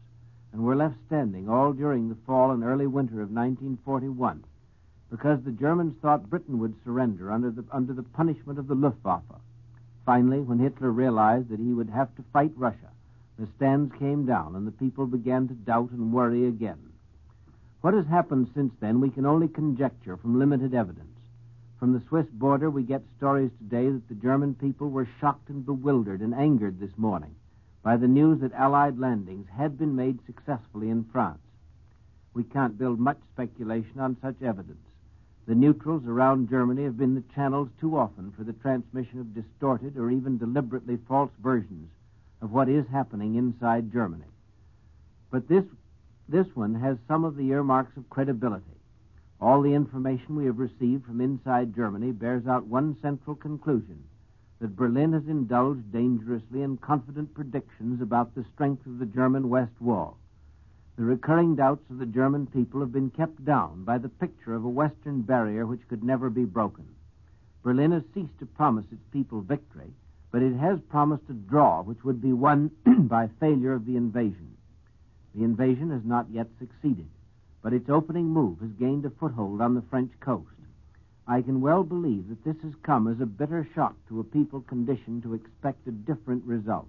and 0.53 0.63
were 0.63 0.75
left 0.75 0.95
standing 1.07 1.49
all 1.49 1.73
during 1.73 2.07
the 2.07 2.17
fall 2.27 2.51
and 2.51 2.63
early 2.63 2.85
winter 2.85 3.21
of 3.21 3.31
1941 3.31 4.43
because 5.09 5.41
the 5.43 5.51
Germans 5.51 5.95
thought 6.01 6.29
Britain 6.29 6.59
would 6.59 6.75
surrender 6.83 7.31
under 7.31 7.49
the, 7.49 7.63
under 7.71 7.93
the 7.93 8.03
punishment 8.03 8.59
of 8.59 8.67
the 8.67 8.75
Luftwaffe. 8.75 9.23
Finally, 10.05 10.41
when 10.41 10.59
Hitler 10.59 10.91
realized 10.91 11.49
that 11.49 11.59
he 11.59 11.73
would 11.73 11.89
have 11.89 12.15
to 12.15 12.23
fight 12.31 12.51
Russia, 12.55 12.91
the 13.39 13.47
stands 13.57 13.91
came 13.97 14.25
down 14.25 14.55
and 14.55 14.67
the 14.67 14.71
people 14.71 15.07
began 15.07 15.47
to 15.47 15.53
doubt 15.55 15.89
and 15.91 16.13
worry 16.13 16.45
again. 16.45 16.84
What 17.85 17.93
has 17.93 18.07
happened 18.07 18.49
since 18.55 18.73
then, 18.79 18.99
we 18.99 19.11
can 19.11 19.27
only 19.27 19.47
conjecture 19.47 20.17
from 20.17 20.39
limited 20.39 20.73
evidence. 20.73 21.19
From 21.77 21.93
the 21.93 22.01
Swiss 22.07 22.25
border, 22.31 22.67
we 22.67 22.81
get 22.81 23.03
stories 23.15 23.51
today 23.59 23.91
that 23.91 24.07
the 24.07 24.15
German 24.15 24.55
people 24.55 24.89
were 24.89 25.07
shocked 25.21 25.49
and 25.49 25.63
bewildered 25.63 26.21
and 26.21 26.33
angered 26.33 26.79
this 26.79 26.97
morning 26.97 27.35
by 27.83 27.95
the 27.95 28.07
news 28.07 28.39
that 28.39 28.53
Allied 28.53 28.97
landings 28.97 29.45
had 29.55 29.77
been 29.77 29.95
made 29.95 30.17
successfully 30.25 30.89
in 30.89 31.03
France. 31.03 31.37
We 32.33 32.43
can't 32.43 32.75
build 32.75 32.99
much 32.99 33.19
speculation 33.33 33.99
on 33.99 34.17
such 34.19 34.41
evidence. 34.41 34.87
The 35.45 35.53
neutrals 35.53 36.07
around 36.07 36.49
Germany 36.49 36.85
have 36.85 36.97
been 36.97 37.13
the 37.13 37.33
channels 37.35 37.69
too 37.79 37.95
often 37.95 38.31
for 38.31 38.43
the 38.43 38.53
transmission 38.53 39.19
of 39.19 39.35
distorted 39.35 39.95
or 39.95 40.09
even 40.09 40.39
deliberately 40.39 40.97
false 41.07 41.29
versions 41.37 41.91
of 42.41 42.51
what 42.51 42.67
is 42.67 42.87
happening 42.87 43.35
inside 43.35 43.93
Germany. 43.93 44.25
But 45.29 45.47
this 45.47 45.65
this 46.27 46.47
one 46.55 46.75
has 46.75 46.97
some 47.07 47.23
of 47.23 47.35
the 47.35 47.49
earmarks 47.51 47.95
of 47.97 48.09
credibility. 48.09 48.65
All 49.39 49.61
the 49.61 49.73
information 49.73 50.35
we 50.35 50.45
have 50.45 50.57
received 50.57 51.05
from 51.05 51.21
inside 51.21 51.75
Germany 51.75 52.11
bears 52.11 52.47
out 52.47 52.65
one 52.65 52.97
central 53.01 53.35
conclusion 53.35 54.03
that 54.59 54.75
Berlin 54.75 55.13
has 55.13 55.27
indulged 55.27 55.91
dangerously 55.91 56.61
in 56.61 56.77
confident 56.77 57.33
predictions 57.33 58.01
about 58.01 58.33
the 58.33 58.45
strength 58.53 58.85
of 58.85 58.97
the 58.97 59.05
German 59.05 59.49
West 59.49 59.79
Wall. 59.79 60.17
The 60.95 61.03
recurring 61.03 61.55
doubts 61.55 61.89
of 61.89 61.97
the 61.97 62.05
German 62.05 62.47
people 62.47 62.79
have 62.79 62.93
been 62.93 63.09
kept 63.09 63.43
down 63.43 63.83
by 63.83 63.97
the 63.97 64.09
picture 64.09 64.55
of 64.55 64.63
a 64.63 64.69
Western 64.69 65.21
barrier 65.21 65.65
which 65.65 65.87
could 65.89 66.03
never 66.03 66.29
be 66.29 66.45
broken. 66.45 66.85
Berlin 67.63 67.91
has 67.91 68.03
ceased 68.13 68.39
to 68.39 68.45
promise 68.45 68.85
its 68.91 69.03
people 69.11 69.41
victory, 69.41 69.93
but 70.31 70.41
it 70.41 70.55
has 70.55 70.79
promised 70.89 71.29
a 71.29 71.33
draw 71.33 71.83
which 71.83 72.03
would 72.03 72.21
be 72.21 72.31
won 72.31 72.71
by 72.99 73.27
failure 73.39 73.73
of 73.73 73.85
the 73.85 73.97
invasion. 73.97 74.54
The 75.35 75.43
invasion 75.43 75.89
has 75.91 76.05
not 76.05 76.29
yet 76.29 76.47
succeeded, 76.59 77.09
but 77.61 77.73
its 77.73 77.89
opening 77.89 78.29
move 78.29 78.61
has 78.61 78.71
gained 78.71 79.05
a 79.05 79.09
foothold 79.09 79.59
on 79.59 79.73
the 79.73 79.81
French 79.81 80.17
coast. 80.21 80.47
I 81.27 81.41
can 81.41 81.59
well 81.59 81.83
believe 81.83 82.29
that 82.29 82.43
this 82.45 82.61
has 82.61 82.75
come 82.83 83.07
as 83.07 83.19
a 83.19 83.25
bitter 83.25 83.67
shock 83.75 83.95
to 84.07 84.21
a 84.21 84.23
people 84.23 84.61
conditioned 84.61 85.23
to 85.23 85.33
expect 85.33 85.87
a 85.87 85.91
different 85.91 86.45
result. 86.45 86.87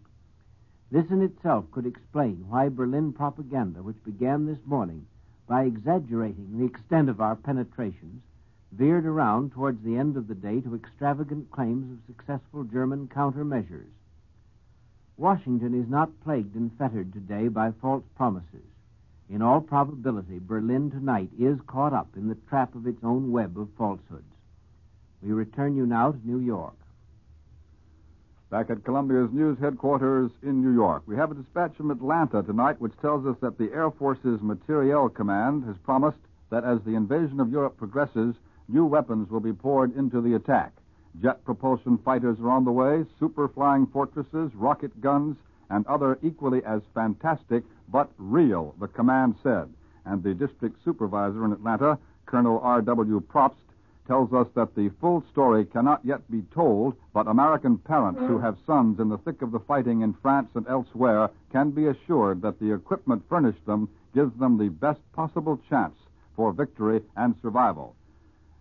This 0.93 1.11
in 1.11 1.23
itself 1.23 1.69
could 1.73 1.87
explain 1.87 2.45
why 2.49 2.69
Berlin 2.69 3.13
propaganda, 3.13 3.83
which 3.83 4.05
began 4.05 4.47
this 4.47 4.65
morning 4.65 5.07
by 5.49 5.65
exaggerating 5.65 6.59
the 6.59 6.67
extent 6.67 7.09
of 7.09 7.21
our 7.21 7.35
penetrations, 7.35 8.23
veered 8.71 9.07
around 9.07 9.53
towards 9.53 9.83
the 9.83 9.97
end 9.97 10.17
of 10.17 10.29
the 10.29 10.35
day 10.35 10.61
to 10.61 10.75
extravagant 10.77 11.51
claims 11.51 11.91
of 11.91 12.07
successful 12.07 12.63
German 12.63 13.09
countermeasures. 13.09 13.91
Washington 15.19 15.75
is 15.75 15.89
not 15.89 16.21
plagued 16.25 16.55
and 16.57 16.71
fettered 16.77 17.13
today 17.13 17.49
by 17.49 17.73
false 17.81 18.05
promises. 18.17 18.67
In 19.31 19.41
all 19.41 19.61
probability, 19.61 20.39
Berlin 20.39 20.91
tonight 20.91 21.31
is 21.39 21.59
caught 21.67 21.95
up 21.95 22.09
in 22.17 22.29
the 22.29 22.37
trap 22.49 22.75
of 22.75 22.87
its 22.87 23.03
own 23.03 23.33
web 23.33 23.59
of 23.59 23.69
falsehoods. 23.79 24.25
We 25.23 25.33
return 25.33 25.75
you 25.75 25.87
now 25.87 26.13
to 26.13 26.27
New 26.27 26.39
York. 26.39 26.77
Back 28.51 28.71
at 28.71 28.85
Columbia's 28.85 29.33
news 29.33 29.59
headquarters 29.59 30.31
in 30.43 30.63
New 30.63 30.73
York, 30.73 31.03
we 31.07 31.17
have 31.17 31.31
a 31.31 31.35
dispatch 31.35 31.75
from 31.77 31.91
Atlanta 31.91 32.43
tonight 32.43 32.81
which 32.81 32.97
tells 33.01 33.27
us 33.27 33.37
that 33.41 33.59
the 33.59 33.73
Air 33.73 33.91
Force's 33.91 34.41
Materiel 34.43 35.09
Command 35.09 35.65
has 35.65 35.77
promised 35.79 36.19
that 36.51 36.63
as 36.63 36.81
the 36.83 36.95
invasion 36.95 37.41
of 37.41 37.51
Europe 37.51 37.77
progresses, 37.77 38.37
new 38.69 38.85
weapons 38.85 39.31
will 39.31 39.41
be 39.41 39.53
poured 39.53 39.97
into 39.97 40.21
the 40.21 40.35
attack. 40.35 40.73
Jet 41.23 41.45
propulsion 41.45 41.97
fighters 41.99 42.39
are 42.41 42.51
on 42.51 42.65
the 42.65 42.73
way, 42.73 43.07
super 43.19 43.49
flying 43.49 43.87
fortresses, 43.87 44.55
rocket 44.55 45.01
guns, 45.01 45.39
and 45.71 45.87
other 45.87 46.19
equally 46.23 46.63
as 46.65 46.83
fantastic 46.93 47.65
but 47.89 48.11
real, 48.19 48.75
the 48.79 48.89
command 48.89 49.37
said. 49.43 49.73
And 50.05 50.23
the 50.23 50.35
district 50.35 50.85
supervisor 50.85 51.45
in 51.45 51.53
Atlanta, 51.53 51.99
Colonel 52.27 52.61
R.W. 52.61 53.21
Probst, 53.21 53.55
tells 54.07 54.33
us 54.33 54.47
that 54.55 54.75
the 54.75 54.91
full 55.01 55.25
story 55.33 55.65
cannot 55.65 56.05
yet 56.05 56.31
be 56.31 56.43
told, 56.53 56.95
but 57.13 57.27
American 57.27 57.79
parents 57.79 58.21
who 58.21 58.39
have 58.39 58.59
sons 58.67 59.01
in 59.01 59.09
the 59.09 59.19
thick 59.19 59.41
of 59.43 59.53
the 59.53 59.61
fighting 59.61 60.03
in 60.03 60.13
France 60.13 60.51
and 60.55 60.67
elsewhere 60.69 61.31
can 61.51 61.71
be 61.71 61.87
assured 61.87 62.43
that 62.43 62.61
the 62.61 62.73
equipment 62.73 63.23
furnished 63.29 63.65
them 63.65 63.89
gives 64.15 64.39
them 64.39 64.59
the 64.59 64.69
best 64.69 65.01
possible 65.13 65.59
chance 65.69 65.97
for 66.37 66.53
victory 66.53 67.03
and 67.17 67.35
survival. 67.41 67.97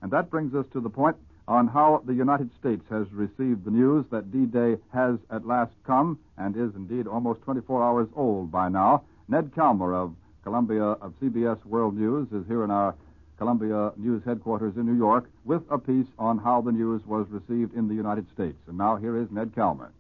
And 0.02 0.10
that 0.12 0.30
brings 0.30 0.56
us 0.56 0.66
to 0.72 0.80
the 0.80 0.90
point 0.90 1.18
on 1.48 1.68
how 1.68 2.02
the 2.06 2.14
United 2.14 2.50
States 2.60 2.84
has 2.90 3.12
received 3.12 3.66
the 3.66 3.72
news 3.72 4.06
that 4.12 4.32
D 4.32 4.46
Day 4.46 4.78
has 4.94 5.18
at 5.30 5.46
last 5.46 5.72
come 5.86 6.18
and 6.38 6.56
is 6.56 6.76
indeed 6.76 7.08
almost 7.08 7.42
24 7.42 7.84
hours 7.84 8.08
old 8.16 8.52
by 8.52 8.68
now. 8.70 9.04
Ned 9.28 9.52
Calmer 9.54 9.94
of 9.94 10.16
Columbia 10.44 10.84
of 10.84 11.14
CBS 11.22 11.64
World 11.66 11.96
News 11.96 12.28
is 12.32 12.48
here 12.48 12.64
in 12.64 12.72
our 12.72 12.96
Columbia 13.38 13.92
News 13.98 14.24
headquarters 14.24 14.76
in 14.78 14.86
New 14.86 14.98
York 14.98 15.30
with 15.44 15.62
a 15.70 15.78
piece 15.78 16.08
on 16.18 16.38
how 16.38 16.62
the 16.62 16.72
news 16.72 17.06
was 17.06 17.28
received 17.30 17.76
in 17.76 17.88
the 17.88 17.96
United 17.96 18.26
States. 18.34 18.58
And 18.68 18.78
now 18.78 18.96
here 18.96 19.18
is 19.18 19.30
Ned 19.30 19.54
Calmer. 19.54 19.92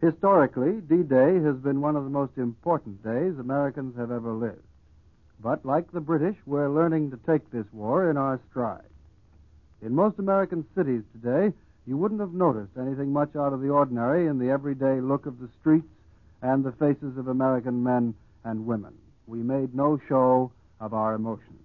Historically, 0.00 0.80
D 0.80 1.02
Day 1.02 1.38
has 1.40 1.56
been 1.56 1.80
one 1.80 1.94
of 1.94 2.04
the 2.04 2.10
most 2.10 2.38
important 2.38 3.02
days 3.04 3.38
Americans 3.38 3.96
have 3.96 4.10
ever 4.10 4.32
lived. 4.32 4.62
But 5.42 5.64
like 5.64 5.90
the 5.92 6.00
British, 6.00 6.36
we're 6.46 6.70
learning 6.70 7.10
to 7.10 7.18
take 7.18 7.50
this 7.50 7.66
war 7.72 8.10
in 8.10 8.16
our 8.16 8.40
stride. 8.50 8.89
In 9.82 9.94
most 9.94 10.18
American 10.18 10.66
cities 10.74 11.02
today, 11.12 11.54
you 11.86 11.96
wouldn't 11.96 12.20
have 12.20 12.34
noticed 12.34 12.76
anything 12.78 13.12
much 13.12 13.34
out 13.34 13.54
of 13.54 13.62
the 13.62 13.70
ordinary 13.70 14.26
in 14.26 14.38
the 14.38 14.50
everyday 14.50 15.00
look 15.00 15.24
of 15.24 15.40
the 15.40 15.48
streets 15.58 15.88
and 16.42 16.62
the 16.62 16.72
faces 16.72 17.16
of 17.16 17.28
American 17.28 17.82
men 17.82 18.14
and 18.44 18.66
women. 18.66 18.92
We 19.26 19.38
made 19.38 19.74
no 19.74 19.98
show 20.06 20.52
of 20.80 20.92
our 20.92 21.14
emotions. 21.14 21.64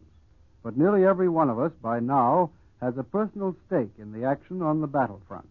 But 0.64 0.78
nearly 0.78 1.06
every 1.06 1.28
one 1.28 1.50
of 1.50 1.60
us 1.60 1.74
by 1.82 2.00
now 2.00 2.52
has 2.80 2.98
a 2.98 3.04
personal 3.04 3.56
stake 3.68 3.92
in 3.98 4.14
the 4.14 4.24
action 4.26 4.62
on 4.62 4.80
the 4.80 4.88
battlefront. 4.88 5.50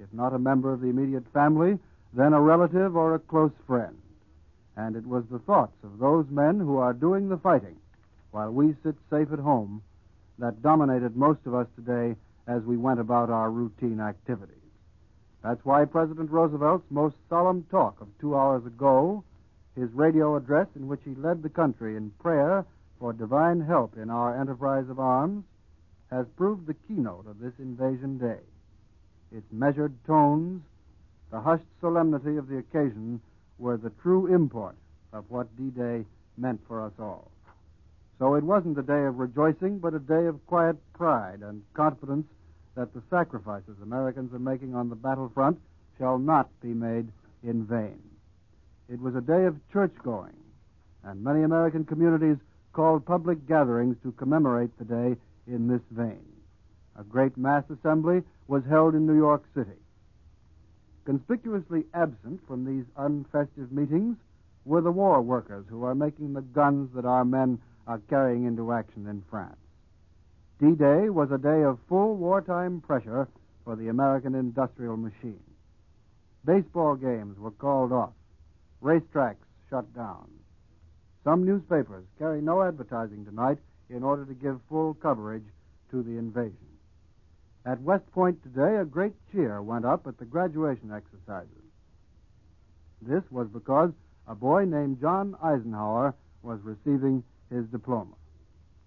If 0.00 0.12
not 0.12 0.34
a 0.34 0.38
member 0.38 0.72
of 0.72 0.80
the 0.80 0.88
immediate 0.88 1.28
family, 1.32 1.78
then 2.14 2.32
a 2.32 2.40
relative 2.40 2.96
or 2.96 3.14
a 3.14 3.18
close 3.18 3.52
friend. 3.66 3.96
And 4.76 4.96
it 4.96 5.06
was 5.06 5.24
the 5.30 5.38
thoughts 5.38 5.76
of 5.84 5.98
those 5.98 6.26
men 6.30 6.60
who 6.60 6.78
are 6.78 6.92
doing 6.94 7.28
the 7.28 7.38
fighting 7.38 7.76
while 8.30 8.50
we 8.50 8.74
sit 8.82 8.96
safe 9.10 9.32
at 9.32 9.38
home 9.38 9.82
that 10.38 10.62
dominated 10.62 11.16
most 11.16 11.40
of 11.46 11.54
us 11.54 11.66
today 11.76 12.16
as 12.46 12.62
we 12.62 12.76
went 12.76 13.00
about 13.00 13.30
our 13.30 13.50
routine 13.50 14.00
activities. 14.00 14.56
That's 15.42 15.64
why 15.64 15.84
President 15.84 16.30
Roosevelt's 16.30 16.90
most 16.90 17.16
solemn 17.28 17.64
talk 17.70 18.00
of 18.00 18.08
two 18.18 18.36
hours 18.36 18.64
ago, 18.66 19.22
his 19.76 19.92
radio 19.92 20.36
address 20.36 20.68
in 20.74 20.88
which 20.88 21.00
he 21.04 21.14
led 21.14 21.42
the 21.42 21.48
country 21.48 21.96
in 21.96 22.10
prayer 22.18 22.64
for 22.98 23.12
divine 23.12 23.60
help 23.60 23.96
in 23.96 24.08
our 24.08 24.40
enterprise 24.40 24.88
of 24.88 24.98
arms, 24.98 25.44
has 26.10 26.26
proved 26.36 26.66
the 26.66 26.76
keynote 26.86 27.26
of 27.26 27.40
this 27.40 27.52
invasion 27.58 28.18
day. 28.18 28.40
Its 29.32 29.46
measured 29.52 29.92
tones, 30.06 30.62
the 31.30 31.40
hushed 31.40 31.64
solemnity 31.80 32.36
of 32.36 32.48
the 32.48 32.58
occasion, 32.58 33.20
were 33.58 33.76
the 33.76 33.90
true 34.02 34.32
import 34.32 34.76
of 35.12 35.24
what 35.28 35.56
D 35.56 35.70
Day 35.70 36.04
meant 36.36 36.60
for 36.66 36.80
us 36.82 36.92
all. 36.98 37.30
So 38.18 38.34
it 38.34 38.44
wasn't 38.44 38.78
a 38.78 38.82
day 38.82 39.04
of 39.04 39.18
rejoicing, 39.18 39.78
but 39.78 39.94
a 39.94 39.98
day 39.98 40.26
of 40.26 40.46
quiet 40.46 40.76
pride 40.92 41.40
and 41.42 41.62
confidence 41.74 42.26
that 42.76 42.92
the 42.94 43.02
sacrifices 43.10 43.76
Americans 43.82 44.32
are 44.32 44.38
making 44.38 44.74
on 44.74 44.88
the 44.88 44.96
battlefront 44.96 45.58
shall 45.98 46.18
not 46.18 46.48
be 46.60 46.74
made 46.74 47.08
in 47.42 47.64
vain. 47.64 48.00
It 48.88 49.00
was 49.00 49.14
a 49.14 49.20
day 49.20 49.44
of 49.44 49.56
church 49.72 49.94
going, 50.02 50.36
and 51.02 51.22
many 51.22 51.42
American 51.42 51.84
communities 51.84 52.36
called 52.72 53.06
public 53.06 53.46
gatherings 53.46 53.96
to 54.02 54.12
commemorate 54.12 54.76
the 54.78 54.84
day 54.84 55.16
in 55.46 55.68
this 55.68 55.82
vein. 55.90 56.24
A 56.98 57.04
great 57.04 57.36
mass 57.36 57.64
assembly 57.70 58.22
was 58.46 58.62
held 58.68 58.94
in 58.94 59.06
New 59.06 59.16
York 59.16 59.44
City. 59.54 59.78
Conspicuously 61.04 61.84
absent 61.94 62.40
from 62.46 62.64
these 62.64 62.84
unfestive 62.96 63.70
meetings 63.70 64.16
were 64.64 64.80
the 64.80 64.92
war 64.92 65.20
workers 65.20 65.66
who 65.68 65.84
are 65.84 65.94
making 65.94 66.32
the 66.32 66.40
guns 66.40 66.88
that 66.94 67.04
our 67.04 67.24
men 67.24 67.60
are 67.86 68.00
carrying 68.10 68.44
into 68.44 68.72
action 68.72 69.06
in 69.06 69.22
France. 69.30 69.56
D 70.60 70.72
Day 70.72 71.10
was 71.10 71.30
a 71.30 71.38
day 71.38 71.62
of 71.62 71.78
full 71.88 72.16
wartime 72.16 72.80
pressure 72.80 73.28
for 73.64 73.76
the 73.76 73.88
American 73.88 74.34
industrial 74.34 74.96
machine. 74.96 75.42
Baseball 76.44 76.94
games 76.94 77.38
were 77.38 77.50
called 77.50 77.92
off, 77.92 78.12
racetracks 78.82 79.46
shut 79.70 79.92
down. 79.94 80.30
Some 81.24 81.44
newspapers 81.44 82.04
carry 82.18 82.42
no 82.42 82.62
advertising 82.62 83.24
tonight 83.24 83.58
in 83.88 84.02
order 84.02 84.24
to 84.26 84.34
give 84.34 84.60
full 84.68 84.94
coverage 84.94 85.46
to 85.90 86.02
the 86.02 86.18
invasion. 86.18 86.58
At 87.66 87.80
West 87.80 88.10
Point 88.12 88.42
today, 88.42 88.76
a 88.76 88.84
great 88.84 89.14
cheer 89.32 89.62
went 89.62 89.86
up 89.86 90.06
at 90.06 90.18
the 90.18 90.26
graduation 90.26 90.92
exercises. 90.92 91.48
This 93.00 93.22
was 93.30 93.48
because 93.48 93.90
a 94.28 94.34
boy 94.34 94.64
named 94.66 95.00
John 95.00 95.34
Eisenhower 95.42 96.14
was 96.42 96.60
receiving 96.62 97.24
his 97.54 97.66
diploma. 97.66 98.14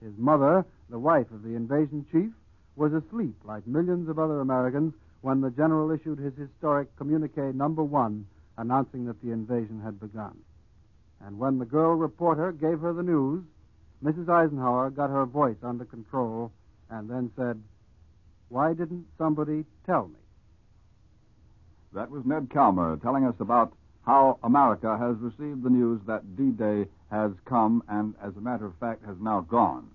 His 0.02 0.14
mother, 0.18 0.66
the 0.90 1.00
wife 1.00 1.32
of 1.32 1.44
the 1.44 1.56
invasion 1.56 2.06
chief, 2.12 2.32
was 2.76 2.94
asleep 2.94 3.36
like 3.44 3.66
millions 3.66 4.08
of 4.10 4.20
other 4.20 4.42
Americans 4.42 4.94
when 5.22 5.42
the 5.42 5.50
general 5.50 5.92
issued 5.92 6.20
his 6.20 6.34
historic 6.36 6.96
communique 6.96 7.54
number 7.54 7.84
one 7.84 8.28
announcing 8.58 9.06
that 9.06 9.22
the 9.22 9.32
invasion 9.32 9.82
had 9.84 10.00
begun. 10.00 10.38
And 11.26 11.40
when 11.40 11.58
the 11.58 11.66
girl 11.66 11.96
reporter 11.96 12.52
gave 12.52 12.80
her 12.82 12.94
the 12.94 13.04
news, 13.04 13.44
Mrs. 14.04 14.30
Eisenhower 14.30 14.92
got 14.92 15.10
her 15.10 15.26
voice 15.26 15.58
under 15.64 15.86
control 15.86 16.52
and 16.90 17.10
then 17.10 17.32
said, 17.36 17.60
Why 18.50 18.74
didn't 18.74 19.08
somebody 19.18 19.66
tell 19.86 20.08
me? 20.08 20.20
That 21.94 22.12
was 22.12 22.26
Ned 22.26 22.50
Calmer 22.54 22.98
telling 22.98 23.26
us 23.26 23.36
about 23.40 23.74
how 24.08 24.40
America 24.44 24.98
has 24.98 25.18
received 25.18 25.62
the 25.64 25.70
news 25.70 26.00
that 26.08 26.38
D 26.38 26.52
Day 26.52 26.88
has 27.12 27.34
come 27.44 27.84
and, 27.90 28.16
as 28.24 28.34
a 28.38 28.42
matter 28.42 28.66
of 28.66 28.74
fact, 28.80 29.06
has 29.06 29.18
now 29.20 29.42
gone. 29.42 29.86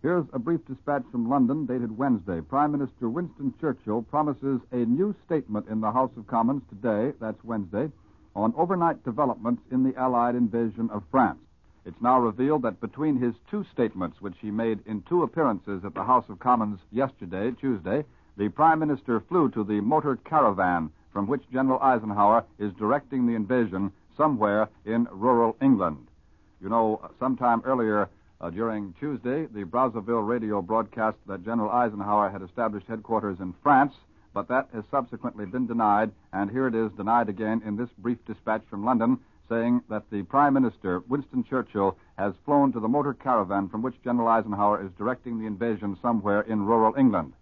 Here's 0.00 0.24
a 0.32 0.38
brief 0.38 0.60
dispatch 0.66 1.02
from 1.12 1.28
London 1.28 1.66
dated 1.66 1.96
Wednesday. 1.96 2.40
Prime 2.40 2.72
Minister 2.72 3.10
Winston 3.10 3.52
Churchill 3.60 4.00
promises 4.00 4.62
a 4.72 4.76
new 4.76 5.14
statement 5.26 5.68
in 5.68 5.82
the 5.82 5.92
House 5.92 6.10
of 6.16 6.26
Commons 6.26 6.62
today, 6.70 7.14
that's 7.20 7.44
Wednesday, 7.44 7.90
on 8.34 8.54
overnight 8.56 9.04
developments 9.04 9.60
in 9.70 9.84
the 9.84 9.94
Allied 9.94 10.36
invasion 10.36 10.88
of 10.90 11.02
France. 11.10 11.40
It's 11.84 12.00
now 12.00 12.18
revealed 12.18 12.62
that 12.62 12.80
between 12.80 13.20
his 13.20 13.34
two 13.50 13.66
statements, 13.74 14.22
which 14.22 14.36
he 14.40 14.50
made 14.50 14.78
in 14.86 15.02
two 15.02 15.22
appearances 15.22 15.84
at 15.84 15.92
the 15.92 16.04
House 16.04 16.24
of 16.30 16.38
Commons 16.38 16.80
yesterday, 16.92 17.50
Tuesday, 17.60 18.06
the 18.38 18.48
Prime 18.48 18.78
Minister 18.78 19.20
flew 19.20 19.50
to 19.50 19.64
the 19.64 19.82
motor 19.82 20.16
caravan 20.16 20.90
from 21.12 21.26
which 21.26 21.42
General 21.52 21.80
Eisenhower 21.80 22.44
is 22.58 22.72
directing 22.74 23.26
the 23.26 23.34
invasion 23.34 23.92
somewhere 24.16 24.68
in 24.84 25.08
rural 25.10 25.56
England. 25.60 26.06
You 26.60 26.68
know, 26.68 27.10
sometime 27.18 27.62
earlier 27.64 28.08
uh, 28.40 28.50
during 28.50 28.94
Tuesday, 29.00 29.46
the 29.46 29.64
Brazzaville 29.64 30.26
radio 30.26 30.62
broadcast 30.62 31.16
that 31.26 31.44
General 31.44 31.70
Eisenhower 31.70 32.30
had 32.30 32.42
established 32.42 32.86
headquarters 32.86 33.40
in 33.40 33.54
France, 33.62 33.94
but 34.32 34.48
that 34.48 34.68
has 34.72 34.84
subsequently 34.90 35.46
been 35.46 35.66
denied, 35.66 36.10
and 36.32 36.50
here 36.50 36.66
it 36.66 36.74
is 36.74 36.92
denied 36.92 37.28
again 37.28 37.62
in 37.64 37.76
this 37.76 37.90
brief 37.98 38.18
dispatch 38.26 38.62
from 38.70 38.84
London 38.84 39.18
saying 39.50 39.82
that 39.90 40.08
the 40.10 40.22
Prime 40.22 40.54
Minister, 40.54 41.00
Winston 41.08 41.44
Churchill, 41.44 41.98
has 42.16 42.32
flown 42.44 42.72
to 42.72 42.80
the 42.80 42.88
motor 42.88 43.12
caravan 43.12 43.68
from 43.68 43.82
which 43.82 44.00
General 44.04 44.28
Eisenhower 44.28 44.82
is 44.82 44.92
directing 44.96 45.38
the 45.38 45.46
invasion 45.46 45.98
somewhere 46.00 46.42
in 46.42 46.64
rural 46.64 46.94
England. 46.96 47.32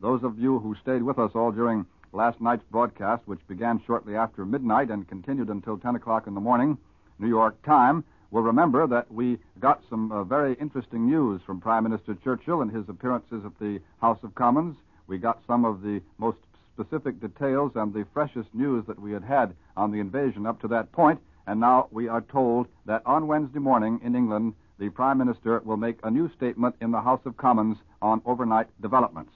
Those 0.00 0.22
of 0.22 0.38
you 0.38 0.58
who 0.58 0.76
stayed 0.82 1.02
with 1.02 1.18
us 1.18 1.32
all 1.34 1.50
during 1.50 1.86
last 2.14 2.40
night's 2.40 2.64
broadcast, 2.70 3.22
which 3.26 3.46
began 3.48 3.82
shortly 3.86 4.16
after 4.16 4.44
midnight 4.44 4.90
and 4.90 5.08
continued 5.08 5.48
until 5.48 5.76
10 5.76 5.96
o'clock 5.96 6.26
in 6.26 6.34
the 6.34 6.40
morning, 6.40 6.78
New 7.18 7.28
York 7.28 7.60
time, 7.62 8.04
will 8.30 8.42
remember 8.42 8.86
that 8.86 9.10
we 9.12 9.38
got 9.60 9.82
some 9.90 10.10
uh, 10.10 10.24
very 10.24 10.54
interesting 10.54 11.06
news 11.06 11.40
from 11.46 11.60
Prime 11.60 11.84
Minister 11.84 12.16
Churchill 12.24 12.62
in 12.62 12.68
his 12.68 12.88
appearances 12.88 13.44
at 13.44 13.58
the 13.58 13.80
House 14.00 14.18
of 14.22 14.34
Commons. 14.34 14.76
We 15.06 15.18
got 15.18 15.42
some 15.46 15.64
of 15.64 15.82
the 15.82 16.00
most 16.18 16.38
specific 16.72 17.20
details 17.20 17.72
and 17.74 17.92
the 17.92 18.06
freshest 18.12 18.48
news 18.54 18.84
that 18.86 19.00
we 19.00 19.12
had 19.12 19.24
had 19.24 19.54
on 19.76 19.92
the 19.92 20.00
invasion 20.00 20.46
up 20.46 20.60
to 20.62 20.68
that 20.68 20.90
point. 20.92 21.18
point, 21.18 21.20
and 21.46 21.60
now 21.60 21.88
we 21.90 22.08
are 22.08 22.22
told 22.22 22.66
that 22.86 23.02
on 23.04 23.26
Wednesday 23.26 23.58
morning 23.58 24.00
in 24.02 24.14
England, 24.14 24.54
the 24.78 24.88
Prime 24.88 25.18
Minister 25.18 25.60
will 25.64 25.76
make 25.76 25.98
a 26.02 26.10
new 26.10 26.30
statement 26.36 26.74
in 26.80 26.90
the 26.90 27.00
House 27.00 27.20
of 27.26 27.36
Commons 27.36 27.76
on 28.00 28.22
overnight 28.24 28.68
developments. 28.80 29.32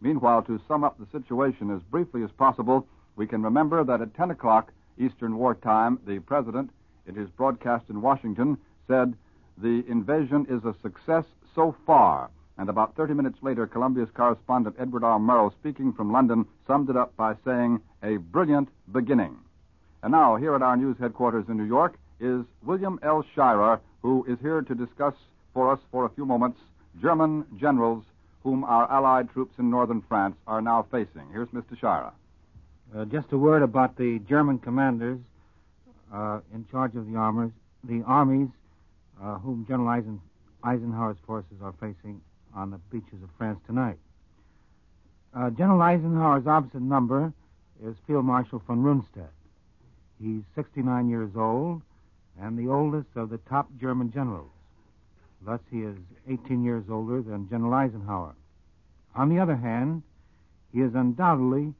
Meanwhile, 0.00 0.42
to 0.42 0.60
sum 0.68 0.84
up 0.84 0.98
the 0.98 1.06
situation 1.10 1.70
as 1.70 1.82
briefly 1.90 2.22
as 2.22 2.30
possible, 2.32 2.86
we 3.16 3.26
can 3.26 3.42
remember 3.42 3.82
that 3.84 4.00
at 4.00 4.14
10 4.14 4.30
o'clock 4.30 4.72
Eastern 4.98 5.36
Wartime, 5.36 5.98
the 6.06 6.20
President, 6.20 6.70
in 7.06 7.14
his 7.14 7.28
broadcast 7.30 7.90
in 7.90 8.00
Washington, 8.00 8.58
said, 8.86 9.14
The 9.56 9.84
invasion 9.88 10.46
is 10.48 10.64
a 10.64 10.74
success 10.82 11.24
so 11.54 11.74
far. 11.86 12.30
And 12.58 12.68
about 12.68 12.96
30 12.96 13.14
minutes 13.14 13.38
later, 13.42 13.66
Columbia's 13.66 14.10
correspondent 14.14 14.76
Edward 14.78 15.04
R. 15.04 15.18
Murrow, 15.18 15.52
speaking 15.52 15.92
from 15.92 16.12
London, 16.12 16.46
summed 16.66 16.90
it 16.90 16.96
up 16.96 17.16
by 17.16 17.34
saying, 17.44 17.80
A 18.02 18.16
brilliant 18.16 18.68
beginning. 18.92 19.36
And 20.02 20.12
now, 20.12 20.36
here 20.36 20.54
at 20.54 20.62
our 20.62 20.76
news 20.76 20.96
headquarters 20.98 21.46
in 21.48 21.56
New 21.56 21.64
York 21.64 21.98
is 22.20 22.44
William 22.64 22.98
L. 23.02 23.24
Shirer, 23.34 23.80
who 24.02 24.24
is 24.28 24.38
here 24.40 24.62
to 24.62 24.74
discuss 24.74 25.14
for 25.54 25.72
us 25.72 25.80
for 25.90 26.04
a 26.04 26.10
few 26.10 26.24
moments 26.24 26.58
German 27.00 27.44
generals 27.58 28.04
whom 28.42 28.64
our 28.64 28.90
Allied 28.90 29.30
troops 29.30 29.54
in 29.58 29.70
northern 29.70 30.02
France 30.08 30.36
are 30.46 30.60
now 30.60 30.86
facing. 30.90 31.28
Here's 31.32 31.48
Mr. 31.48 31.78
Shirer. 31.78 32.12
Uh, 32.96 33.04
just 33.04 33.32
a 33.32 33.38
word 33.38 33.62
about 33.62 33.96
the 33.96 34.18
German 34.28 34.58
commanders 34.58 35.18
uh, 36.12 36.40
in 36.54 36.66
charge 36.70 36.94
of 36.94 37.10
the 37.10 37.16
armors, 37.16 37.52
the 37.84 38.02
armies 38.06 38.48
uh, 39.22 39.38
whom 39.38 39.66
General 39.68 39.88
Eisen, 39.88 40.20
Eisenhower's 40.64 41.18
forces 41.26 41.56
are 41.62 41.74
facing 41.80 42.20
on 42.54 42.70
the 42.70 42.78
beaches 42.90 43.22
of 43.22 43.28
France 43.36 43.58
tonight. 43.66 43.98
Uh, 45.34 45.50
General 45.50 45.82
Eisenhower's 45.82 46.46
opposite 46.46 46.80
number 46.80 47.32
is 47.84 47.94
Field 48.06 48.24
Marshal 48.24 48.62
von 48.66 48.82
Rundstedt. 48.82 49.28
He's 50.20 50.42
69 50.54 51.08
years 51.08 51.30
old 51.36 51.82
and 52.40 52.58
the 52.58 52.72
oldest 52.72 53.08
of 53.16 53.30
the 53.30 53.38
top 53.48 53.68
German 53.80 54.12
generals. 54.12 54.50
Thus, 55.42 55.60
he 55.70 55.82
is 55.82 55.96
18 56.26 56.64
years 56.64 56.84
older 56.90 57.22
than 57.22 57.48
General 57.48 57.74
Eisenhower. 57.74 58.34
On 59.14 59.28
the 59.28 59.38
other 59.38 59.56
hand, 59.56 60.02
he 60.72 60.80
is 60.80 60.94
undoubtedly 60.94 61.74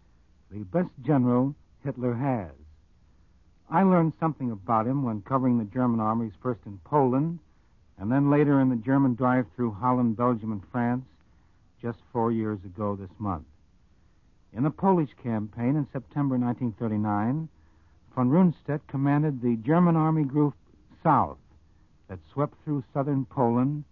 the 0.51 0.65
best 0.65 0.91
general 1.03 1.55
Hitler 1.85 2.15
has. 2.15 2.53
I 3.71 3.83
learned 3.83 4.15
something 4.19 4.51
about 4.51 4.87
him 4.87 5.03
when 5.03 5.23
covering 5.23 5.59
the 5.59 5.65
German 5.65 6.01
armies 6.01 6.33
first 6.43 6.61
in 6.65 6.79
Poland 6.85 7.41
and 7.99 8.11
then 8.11 8.31
later 8.31 8.61
in 8.61 8.69
the 8.69 8.77
German 8.77 9.15
drive 9.15 9.47
through 9.55 9.73
Holland, 9.73 10.17
Belgium, 10.17 10.53
and 10.53 10.63
France 10.71 11.05
just 11.83 11.99
four 12.13 12.33
years 12.33 12.65
ago 12.65 12.97
this 12.97 13.11
month. 13.19 13.45
In 14.53 14.63
the 14.63 14.71
Polish 14.71 15.11
campaign 15.23 15.77
in 15.77 15.87
September 15.93 16.39
1939, 16.39 17.49
von 18.15 18.31
Rundstedt 18.31 18.87
commanded 18.87 19.43
the 19.43 19.57
German 19.57 19.97
Army 19.97 20.25
Group 20.25 20.55
South 21.03 21.39
that 22.09 22.19
swept 22.33 22.55
through 22.65 22.85
southern 22.93 23.25
Poland 23.27 23.85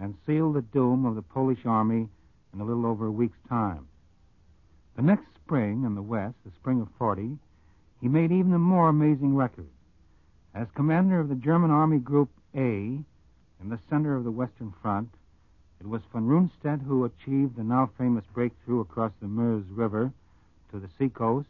and 0.00 0.14
sealed 0.26 0.54
the 0.54 0.62
doom 0.62 1.04
of 1.04 1.14
the 1.14 1.22
Polish 1.22 1.64
army 1.66 2.08
in 2.52 2.60
a 2.60 2.64
little 2.64 2.86
over 2.86 3.06
a 3.06 3.12
week's 3.12 3.38
time. 3.48 3.86
The 4.96 5.02
next 5.02 5.26
spring 5.34 5.84
in 5.84 5.94
the 5.94 6.02
West, 6.02 6.34
the 6.44 6.50
spring 6.52 6.80
of 6.80 6.88
40, 6.98 7.38
he 8.00 8.08
made 8.08 8.32
even 8.32 8.52
a 8.52 8.58
more 8.58 8.88
amazing 8.88 9.36
record. 9.36 9.68
As 10.54 10.66
commander 10.74 11.20
of 11.20 11.28
the 11.28 11.34
German 11.34 11.70
Army 11.70 11.98
Group 11.98 12.30
A 12.54 12.58
in 13.60 13.68
the 13.68 13.78
center 13.90 14.16
of 14.16 14.24
the 14.24 14.30
Western 14.30 14.72
Front, 14.82 15.10
it 15.80 15.86
was 15.86 16.02
von 16.12 16.26
Rundstedt 16.26 16.82
who 16.82 17.04
achieved 17.04 17.56
the 17.56 17.62
now 17.62 17.90
famous 17.98 18.24
breakthrough 18.32 18.80
across 18.80 19.12
the 19.20 19.28
Meuse 19.28 19.68
River 19.70 20.12
to 20.72 20.80
the 20.80 20.88
seacoast 20.98 21.48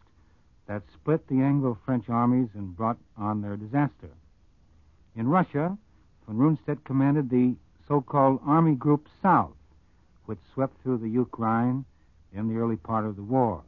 that 0.66 0.82
split 0.92 1.26
the 1.28 1.40
Anglo 1.40 1.78
French 1.84 2.08
armies 2.08 2.50
and 2.54 2.76
brought 2.76 2.98
on 3.16 3.40
their 3.40 3.56
disaster. 3.56 4.10
In 5.16 5.28
Russia, 5.28 5.78
von 6.28 6.36
Rundstedt 6.36 6.84
commanded 6.84 7.30
the 7.30 7.56
so 7.86 8.02
called 8.02 8.38
Army 8.44 8.74
Group 8.74 9.08
South, 9.22 9.56
which 10.26 10.38
swept 10.52 10.80
through 10.82 10.98
the 10.98 11.08
Ukraine 11.08 11.86
in 12.34 12.48
the 12.48 12.60
early 12.60 12.76
part 12.76 13.06
of 13.06 13.16
the 13.16 13.22
war. 13.22 13.62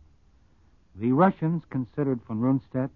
The 0.94 1.12
Russians 1.12 1.62
considered 1.70 2.20
von 2.28 2.40
Rundstedt 2.40 2.90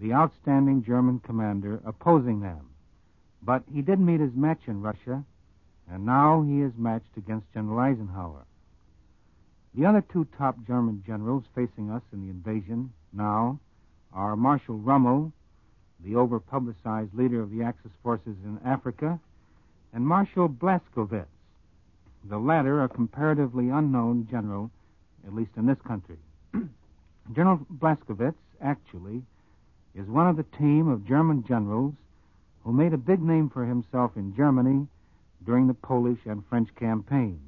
the 0.00 0.12
outstanding 0.12 0.82
German 0.82 1.20
commander 1.20 1.80
opposing 1.84 2.40
them. 2.40 2.68
But 3.42 3.62
he 3.72 3.80
did 3.80 4.00
meet 4.00 4.18
his 4.18 4.34
match 4.34 4.62
in 4.66 4.82
Russia, 4.82 5.24
and 5.88 6.04
now 6.04 6.42
he 6.42 6.60
is 6.60 6.72
matched 6.76 7.16
against 7.16 7.52
General 7.54 7.78
Eisenhower. 7.78 8.44
The 9.74 9.86
other 9.86 10.02
two 10.12 10.26
top 10.36 10.56
German 10.66 11.04
generals 11.06 11.44
facing 11.54 11.90
us 11.90 12.02
in 12.12 12.22
the 12.22 12.30
invasion 12.30 12.92
now 13.12 13.60
are 14.12 14.34
Marshal 14.34 14.78
Rommel, 14.78 15.32
the 16.04 16.16
over 16.16 16.38
publicized 16.38 17.14
leader 17.14 17.40
of 17.40 17.50
the 17.50 17.62
Axis 17.62 17.92
forces 18.02 18.36
in 18.44 18.58
Africa, 18.64 19.18
and 19.92 20.06
Marshal 20.06 20.48
Blaskowitz, 20.48 21.26
the 22.24 22.38
latter 22.38 22.82
a 22.82 22.88
comparatively 22.88 23.68
unknown 23.68 24.26
general, 24.30 24.70
at 25.26 25.34
least 25.34 25.52
in 25.56 25.66
this 25.66 25.80
country. 25.86 26.18
general 27.34 27.58
Blaskowitz, 27.72 28.34
actually, 28.60 29.22
is 29.94 30.06
one 30.08 30.28
of 30.28 30.36
the 30.36 30.56
team 30.58 30.88
of 30.88 31.06
German 31.06 31.44
generals 31.46 31.94
who 32.64 32.72
made 32.72 32.92
a 32.92 32.98
big 32.98 33.22
name 33.22 33.48
for 33.48 33.64
himself 33.64 34.16
in 34.16 34.34
Germany 34.34 34.86
during 35.44 35.66
the 35.66 35.74
Polish 35.74 36.18
and 36.26 36.44
French 36.46 36.68
campaigns. 36.74 37.40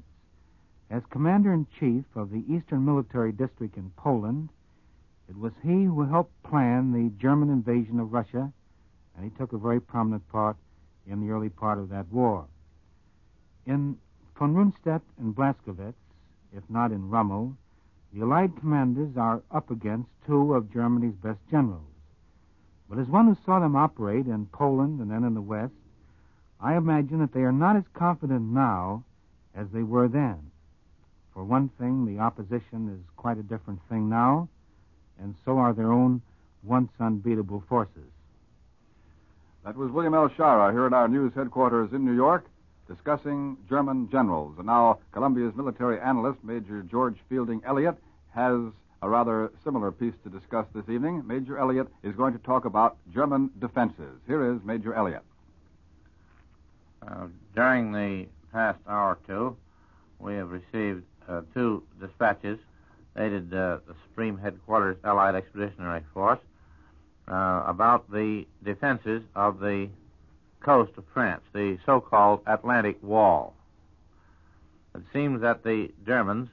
As 0.89 1.03
commander 1.11 1.53
in 1.53 1.67
chief 1.79 2.05
of 2.15 2.31
the 2.31 2.43
Eastern 2.51 2.83
Military 2.85 3.31
District 3.31 3.77
in 3.77 3.91
Poland, 3.97 4.49
it 5.29 5.37
was 5.37 5.53
he 5.61 5.83
who 5.83 6.03
helped 6.05 6.41
plan 6.43 6.91
the 6.91 7.11
German 7.21 7.49
invasion 7.49 7.99
of 7.99 8.11
Russia, 8.11 8.51
and 9.15 9.23
he 9.23 9.37
took 9.37 9.53
a 9.53 9.57
very 9.57 9.79
prominent 9.79 10.27
part 10.29 10.57
in 11.05 11.21
the 11.21 11.31
early 11.31 11.49
part 11.49 11.77
of 11.77 11.89
that 11.89 12.11
war. 12.11 12.47
In 13.65 13.97
von 14.37 14.55
Rundstedt 14.55 15.01
and 15.19 15.35
Blaskowitz, 15.35 15.93
if 16.51 16.63
not 16.69 16.91
in 16.91 17.09
Rommel, 17.09 17.55
the 18.11 18.21
Allied 18.21 18.57
commanders 18.57 19.15
are 19.17 19.43
up 19.51 19.69
against 19.69 20.09
two 20.25 20.55
of 20.55 20.73
Germany's 20.73 21.15
best 21.15 21.39
generals. 21.51 21.83
But 22.89 22.97
as 22.97 23.07
one 23.07 23.27
who 23.27 23.37
saw 23.45 23.59
them 23.59 23.75
operate 23.75 24.25
in 24.25 24.47
Poland 24.47 24.99
and 24.99 25.11
then 25.11 25.23
in 25.23 25.35
the 25.35 25.41
West, 25.41 25.73
I 26.59 26.75
imagine 26.75 27.19
that 27.19 27.33
they 27.33 27.41
are 27.41 27.51
not 27.51 27.75
as 27.75 27.83
confident 27.93 28.51
now 28.51 29.03
as 29.53 29.69
they 29.69 29.83
were 29.83 30.07
then. 30.07 30.49
For 31.33 31.43
one 31.43 31.69
thing, 31.77 32.05
the 32.05 32.19
opposition 32.19 32.89
is 32.89 33.15
quite 33.15 33.37
a 33.37 33.43
different 33.43 33.81
thing 33.87 34.09
now, 34.09 34.49
and 35.21 35.35
so 35.45 35.57
are 35.57 35.73
their 35.73 35.91
own 35.91 36.21
once 36.63 36.91
unbeatable 36.99 37.63
forces. 37.67 38.11
That 39.65 39.75
was 39.75 39.91
William 39.91 40.13
L. 40.13 40.29
Shirer 40.35 40.71
here 40.71 40.85
at 40.85 40.93
our 40.93 41.07
news 41.07 41.33
headquarters 41.35 41.91
in 41.93 42.05
New 42.05 42.15
York 42.15 42.45
discussing 42.89 43.55
German 43.69 44.09
generals. 44.09 44.55
And 44.57 44.65
now 44.65 44.99
Columbia's 45.11 45.55
military 45.55 45.99
analyst, 45.99 46.43
Major 46.43 46.81
George 46.81 47.15
Fielding 47.29 47.61
Eliot, 47.65 47.95
has 48.33 48.59
a 49.01 49.09
rather 49.09 49.51
similar 49.63 49.91
piece 49.91 50.15
to 50.23 50.29
discuss 50.29 50.65
this 50.73 50.89
evening. 50.89 51.23
Major 51.25 51.57
Eliot 51.57 51.87
is 52.03 52.15
going 52.15 52.33
to 52.33 52.39
talk 52.39 52.65
about 52.65 52.97
German 53.13 53.51
defenses. 53.59 54.19
Here 54.27 54.53
is 54.53 54.59
Major 54.65 54.93
Eliot. 54.93 55.23
Uh, 57.07 57.27
during 57.55 57.91
the 57.91 58.27
past 58.51 58.79
hour 58.87 59.11
or 59.11 59.19
two, 59.25 59.55
we 60.19 60.33
have 60.33 60.49
received 60.49 61.03
uh, 61.29 61.41
two 61.53 61.83
dispatches 62.01 62.59
dated 63.19 63.53
uh, 63.53 63.79
the 63.85 63.95
Supreme 64.07 64.37
Headquarters 64.37 64.97
Allied 65.03 65.35
Expeditionary 65.35 66.03
Force 66.13 66.39
uh, 67.27 67.63
about 67.67 68.09
the 68.11 68.45
defenses 68.63 69.21
of 69.35 69.59
the 69.59 69.89
coast 70.61 70.91
of 70.97 71.03
France, 71.13 71.41
the 71.53 71.77
so 71.85 72.01
called 72.01 72.41
Atlantic 72.47 72.97
Wall. 73.03 73.53
It 74.95 75.03
seems 75.13 75.41
that 75.41 75.63
the 75.63 75.89
Germans, 76.05 76.49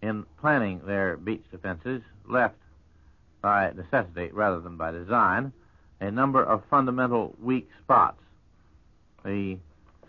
in 0.00 0.24
planning 0.40 0.80
their 0.86 1.16
beach 1.16 1.44
defenses, 1.50 2.00
left 2.26 2.56
by 3.42 3.72
necessity 3.72 4.30
rather 4.32 4.60
than 4.60 4.76
by 4.76 4.92
design 4.92 5.52
a 6.00 6.10
number 6.10 6.42
of 6.42 6.62
fundamental 6.70 7.34
weak 7.42 7.68
spots 7.82 8.20
the 9.24 9.58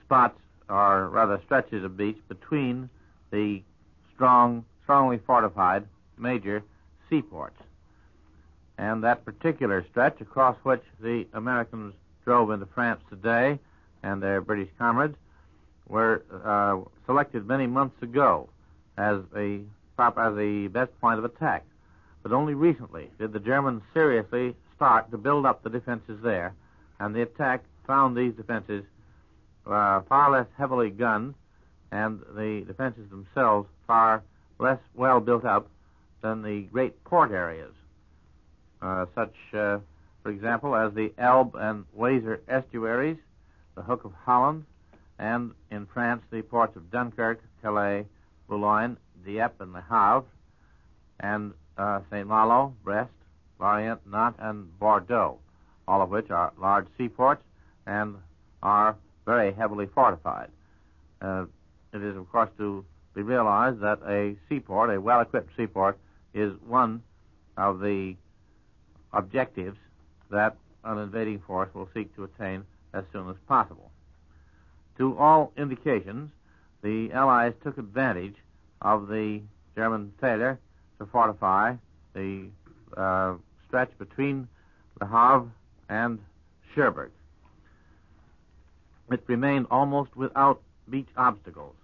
spots 0.05 0.39
are 0.69 1.09
rather 1.09 1.41
stretches 1.45 1.83
of 1.83 1.97
beach 1.97 2.17
between 2.27 2.89
the 3.31 3.61
strong, 4.13 4.65
strongly 4.91 5.21
fortified 5.25 5.85
major 6.17 6.61
seaports. 7.09 7.55
And 8.77 9.01
that 9.05 9.23
particular 9.23 9.85
stretch 9.89 10.19
across 10.19 10.57
which 10.63 10.83
the 10.99 11.25
Americans 11.33 11.93
drove 12.25 12.51
into 12.51 12.65
France 12.65 12.99
today 13.09 13.57
and 14.03 14.21
their 14.21 14.41
British 14.41 14.67
comrades 14.77 15.15
were 15.87 16.23
uh, 16.43 16.81
selected 17.05 17.47
many 17.47 17.67
months 17.67 18.03
ago 18.03 18.49
as 18.97 19.19
a 19.33 19.61
as 19.97 20.35
the 20.35 20.67
best 20.73 20.91
point 20.99 21.19
of 21.19 21.23
attack. 21.23 21.63
But 22.21 22.33
only 22.33 22.53
recently 22.53 23.09
did 23.17 23.31
the 23.31 23.39
Germans 23.39 23.83
seriously 23.93 24.55
start 24.75 25.09
to 25.11 25.17
build 25.17 25.45
up 25.45 25.63
the 25.63 25.69
defenses 25.69 26.19
there, 26.21 26.53
and 26.99 27.15
the 27.15 27.21
attack 27.21 27.63
found 27.87 28.17
these 28.17 28.33
defenses 28.33 28.83
uh, 29.65 30.01
far 30.09 30.31
less 30.31 30.47
heavily 30.57 30.89
gunned 30.89 31.35
and 31.93 32.19
the 32.35 32.65
defenses 32.67 33.09
themselves 33.09 33.69
far 33.87 34.23
less 34.61 34.79
well 34.93 35.19
built 35.19 35.43
up 35.43 35.67
than 36.21 36.43
the 36.43 36.61
great 36.71 37.03
port 37.03 37.31
areas, 37.31 37.73
uh, 38.81 39.05
such, 39.15 39.33
uh, 39.53 39.79
for 40.21 40.29
example, 40.29 40.75
as 40.75 40.93
the 40.93 41.11
Elbe 41.17 41.55
and 41.55 41.85
Weser 41.97 42.39
estuaries, 42.47 43.17
the 43.75 43.81
Hook 43.81 44.05
of 44.05 44.13
Holland, 44.13 44.65
and 45.17 45.51
in 45.71 45.87
France 45.87 46.21
the 46.31 46.41
ports 46.43 46.75
of 46.75 46.91
Dunkirk, 46.91 47.41
Calais, 47.61 48.05
Boulogne, 48.47 48.97
Dieppe, 49.25 49.55
and 49.59 49.73
Le 49.73 49.83
Havre, 49.89 50.25
and 51.19 51.53
uh, 51.77 51.99
St. 52.11 52.27
Malo, 52.27 52.73
Brest, 52.83 53.11
Lorient, 53.59 54.01
Nantes, 54.07 54.39
and 54.41 54.79
Bordeaux, 54.79 55.39
all 55.87 56.01
of 56.01 56.09
which 56.09 56.29
are 56.29 56.53
large 56.59 56.87
seaports 56.97 57.43
and 57.85 58.15
are 58.61 58.95
very 59.25 59.53
heavily 59.53 59.87
fortified. 59.93 60.49
Uh, 61.21 61.45
it 61.93 62.03
is, 62.03 62.15
of 62.15 62.29
course, 62.31 62.49
to 62.57 62.85
be 63.13 63.21
realized 63.21 63.81
that 63.81 63.99
a 64.07 64.35
seaport, 64.47 64.89
a 64.89 64.99
well 64.99 65.21
equipped 65.21 65.55
seaport, 65.57 65.97
is 66.33 66.53
one 66.65 67.03
of 67.57 67.79
the 67.79 68.15
objectives 69.13 69.77
that 70.29 70.55
an 70.83 70.97
invading 70.97 71.41
force 71.45 71.69
will 71.73 71.89
seek 71.93 72.15
to 72.15 72.23
attain 72.23 72.63
as 72.93 73.03
soon 73.11 73.29
as 73.29 73.35
possible. 73.47 73.91
To 74.97 75.17
all 75.17 75.51
indications, 75.57 76.31
the 76.81 77.11
Allies 77.11 77.53
took 77.63 77.77
advantage 77.77 78.35
of 78.81 79.07
the 79.07 79.41
German 79.75 80.13
failure 80.19 80.59
to 80.99 81.05
fortify 81.05 81.75
the 82.13 82.47
uh, 82.97 83.35
stretch 83.67 83.91
between 83.97 84.47
Le 84.99 85.07
Havre 85.07 85.51
and 85.89 86.19
Cherbourg. 86.73 87.11
It 89.11 89.23
remained 89.27 89.67
almost 89.69 90.15
without 90.15 90.61
beach 90.89 91.09
obstacles, 91.17 91.75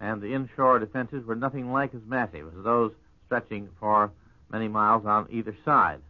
and 0.00 0.20
the 0.20 0.34
inshore 0.34 0.78
defenses 0.78 1.24
were 1.24 1.36
nothing 1.36 1.72
like 1.72 1.94
as 1.94 2.00
massive 2.06 2.48
as 2.48 2.64
those 2.64 2.92
stretching 3.26 3.68
for 3.78 4.10
many 4.50 4.68
miles 4.68 5.04
on 5.06 5.26
either 5.30 5.56
side. 5.64 6.00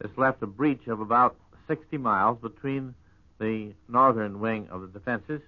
This 0.00 0.10
left 0.16 0.42
a 0.42 0.46
breach 0.46 0.86
of 0.86 1.00
about 1.00 1.36
60 1.66 1.98
miles 1.98 2.38
between 2.40 2.94
the 3.38 3.72
northern 3.88 4.40
wing 4.40 4.68
of 4.70 4.80
the 4.80 4.88
defenses, 4.88 5.40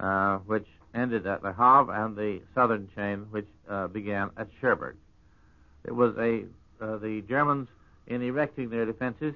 uh, 0.00 0.38
which 0.38 0.66
ended 0.94 1.26
at 1.26 1.42
Le 1.42 1.52
Havre, 1.52 1.92
and 1.92 2.16
the 2.16 2.40
southern 2.54 2.88
chain, 2.94 3.26
which 3.30 3.46
uh, 3.68 3.86
began 3.88 4.30
at 4.36 4.48
Cherbourg. 4.60 4.96
It 5.84 5.92
was 5.92 6.14
a 6.18 6.44
uh, 6.80 6.96
the 6.98 7.22
Germans, 7.28 7.68
in 8.06 8.22
erecting 8.22 8.70
their 8.70 8.86
defenses, 8.86 9.34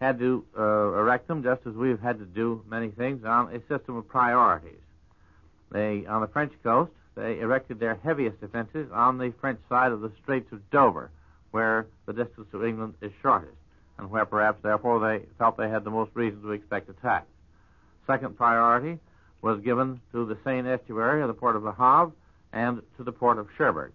had 0.00 0.18
to 0.18 0.44
uh, 0.58 0.62
erect 0.62 1.28
them 1.28 1.42
just 1.42 1.60
as 1.66 1.74
we've 1.74 2.00
had 2.00 2.18
to 2.18 2.24
do 2.24 2.64
many 2.66 2.88
things 2.88 3.24
on 3.24 3.54
a 3.54 3.60
system 3.68 3.96
of 3.96 4.08
priorities. 4.08 4.80
They, 5.70 6.04
on 6.06 6.20
the 6.20 6.28
French 6.28 6.52
coast, 6.62 6.90
they 7.14 7.40
erected 7.40 7.78
their 7.78 7.96
heaviest 7.96 8.40
defenses 8.40 8.88
on 8.92 9.18
the 9.18 9.32
French 9.40 9.60
side 9.68 9.92
of 9.92 10.00
the 10.00 10.12
Straits 10.22 10.50
of 10.52 10.68
Dover, 10.70 11.10
where 11.50 11.86
the 12.06 12.12
distance 12.12 12.48
to 12.52 12.64
England 12.64 12.94
is 13.00 13.12
shortest, 13.22 13.56
and 13.98 14.10
where 14.10 14.26
perhaps, 14.26 14.62
therefore, 14.62 15.00
they 15.00 15.26
felt 15.38 15.56
they 15.56 15.68
had 15.68 15.84
the 15.84 15.90
most 15.90 16.10
reason 16.14 16.42
to 16.42 16.52
expect 16.52 16.88
attack. 16.88 17.26
Second 18.06 18.36
priority 18.36 18.98
was 19.42 19.60
given 19.60 20.00
to 20.12 20.26
the 20.26 20.36
Seine 20.44 20.68
estuary 20.68 21.26
the 21.26 21.32
port 21.32 21.56
of 21.56 21.62
Le 21.62 21.72
Havre 21.72 22.12
and 22.52 22.82
to 22.96 23.04
the 23.04 23.12
port 23.12 23.38
of 23.38 23.48
Cherbourg. 23.56 23.92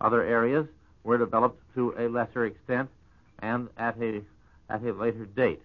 Other 0.00 0.22
areas 0.22 0.66
were 1.02 1.18
developed 1.18 1.60
to 1.74 1.94
a 1.98 2.08
lesser 2.08 2.44
extent 2.46 2.88
and 3.40 3.68
at 3.76 4.00
a 4.00 4.22
at 4.70 4.82
a 4.84 4.92
later 4.92 5.26
date. 5.26 5.62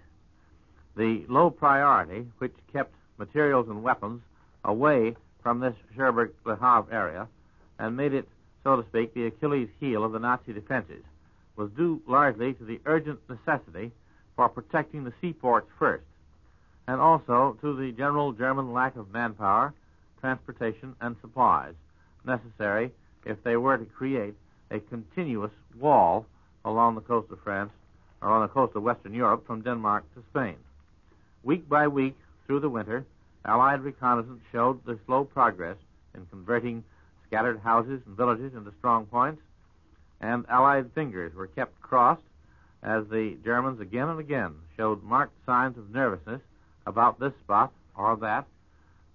The 0.95 1.25
low 1.27 1.49
priority, 1.49 2.27
which 2.37 2.53
kept 2.71 2.95
materials 3.17 3.67
and 3.67 3.83
weapons 3.83 4.21
away 4.63 5.15
from 5.43 5.59
this 5.59 5.75
Cherbourg 5.95 6.33
Le 6.45 6.55
Havre 6.55 6.91
area 6.91 7.27
and 7.77 7.97
made 7.97 8.13
it, 8.13 8.27
so 8.63 8.77
to 8.77 8.87
speak, 8.87 9.13
the 9.13 9.27
Achilles 9.27 9.69
heel 9.79 10.03
of 10.03 10.13
the 10.13 10.19
Nazi 10.19 10.53
defenses, 10.53 11.03
was 11.55 11.69
due 11.71 12.01
largely 12.07 12.53
to 12.53 12.63
the 12.63 12.79
urgent 12.85 13.19
necessity 13.29 13.91
for 14.35 14.49
protecting 14.49 15.03
the 15.03 15.13
seaports 15.21 15.67
first, 15.77 16.05
and 16.87 16.99
also 16.99 17.57
to 17.61 17.75
the 17.75 17.91
general 17.91 18.31
German 18.31 18.73
lack 18.73 18.95
of 18.95 19.11
manpower, 19.11 19.73
transportation, 20.21 20.95
and 21.01 21.15
supplies 21.21 21.73
necessary 22.25 22.91
if 23.25 23.43
they 23.43 23.57
were 23.57 23.77
to 23.77 23.85
create 23.85 24.33
a 24.71 24.79
continuous 24.79 25.51
wall 25.79 26.25
along 26.65 26.95
the 26.95 27.01
coast 27.01 27.29
of 27.31 27.39
France 27.43 27.71
or 28.21 28.29
on 28.29 28.41
the 28.41 28.47
coast 28.47 28.75
of 28.75 28.83
Western 28.83 29.13
Europe 29.13 29.45
from 29.45 29.61
Denmark 29.61 30.05
to 30.15 30.23
Spain. 30.31 30.55
Week 31.43 31.67
by 31.67 31.87
week 31.87 32.15
through 32.47 32.61
the 32.61 32.69
winter, 32.69 33.05
Allied 33.45 33.81
reconnaissance 33.81 34.41
showed 34.51 34.85
the 34.85 34.97
slow 35.05 35.25
progress 35.25 35.77
in 36.15 36.25
converting 36.27 36.83
scattered 37.27 37.59
houses 37.59 38.01
and 38.05 38.15
villages 38.15 38.53
into 38.53 38.71
strong 38.79 39.05
points, 39.05 39.41
and 40.21 40.45
Allied 40.47 40.91
fingers 40.93 41.33
were 41.33 41.47
kept 41.47 41.81
crossed 41.81 42.23
as 42.81 43.07
the 43.07 43.37
Germans 43.43 43.79
again 43.79 44.09
and 44.09 44.19
again 44.19 44.55
showed 44.77 45.03
marked 45.03 45.33
signs 45.45 45.77
of 45.77 45.89
nervousness 45.89 46.41
about 46.85 47.19
this 47.19 47.33
spot 47.43 47.71
or 47.95 48.15
that, 48.17 48.45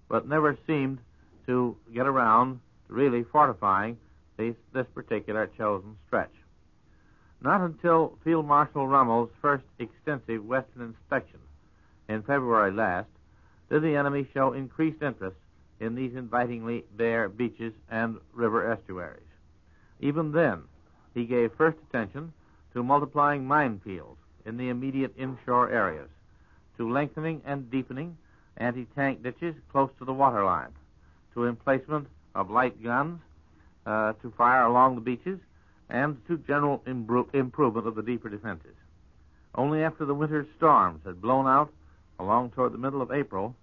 but 0.07 0.27
never 0.27 0.57
seemed 0.67 0.99
to 1.45 1.75
get 1.93 2.07
around 2.07 2.59
to 2.87 2.93
really 2.93 3.23
fortifying 3.23 3.97
these, 4.37 4.55
this 4.73 4.87
particular 4.93 5.49
chosen 5.57 5.95
stretch. 6.07 6.33
Not 7.41 7.61
until 7.61 8.17
Field 8.23 8.45
Marshal 8.45 8.87
Rommel's 8.87 9.29
first 9.41 9.63
extensive 9.79 10.45
Western 10.45 10.81
inspection 10.81 11.39
in 12.07 12.21
February 12.23 12.71
last 12.71 13.07
did 13.69 13.83
the 13.83 13.95
enemy 13.95 14.27
show 14.33 14.53
increased 14.53 15.01
interest 15.01 15.37
in 15.79 15.95
these 15.95 16.15
invitingly 16.15 16.83
bare 16.97 17.29
beaches 17.29 17.73
and 17.89 18.17
river 18.33 18.71
estuaries. 18.71 19.21
Even 19.99 20.31
then, 20.31 20.63
he 21.13 21.25
gave 21.25 21.53
first 21.53 21.77
attention 21.89 22.33
to 22.73 22.83
multiplying 22.83 23.43
minefields 23.43 24.17
in 24.45 24.57
the 24.57 24.69
immediate 24.69 25.13
inshore 25.17 25.69
areas, 25.69 26.09
to 26.77 26.89
lengthening 26.89 27.41
and 27.45 27.69
deepening 27.69 28.17
anti-tank 28.57 29.23
ditches 29.23 29.55
close 29.71 29.89
to 29.99 30.05
the 30.05 30.13
waterline, 30.13 30.71
to 31.33 31.45
emplacement 31.45 32.07
of 32.35 32.49
light 32.49 32.81
guns 32.83 33.19
uh, 33.85 34.13
to 34.21 34.31
fire 34.31 34.63
along 34.63 34.95
the 34.95 35.01
beaches, 35.01 35.39
and 35.89 36.17
to 36.27 36.37
general 36.39 36.81
imbro- 36.85 37.33
improvement 37.33 37.87
of 37.87 37.95
the 37.95 38.03
deeper 38.03 38.29
defenses. 38.29 38.75
Only 39.55 39.83
after 39.83 40.05
the 40.05 40.13
winter 40.13 40.45
storms 40.57 41.01
had 41.05 41.21
blown 41.21 41.47
out 41.47 41.71
along 42.19 42.51
toward 42.51 42.73
the 42.73 42.77
middle 42.77 43.01
of 43.01 43.11
April 43.11 43.55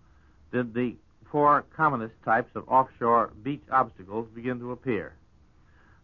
did 0.53 0.75
the 0.75 0.97
four 1.31 1.65
commonest 1.77 2.15
types 2.25 2.51
of 2.55 2.69
offshore 2.69 3.31
beach 3.43 3.63
obstacles 3.71 4.29
begin 4.35 4.59
to 4.59 4.73
appear. 4.73 5.15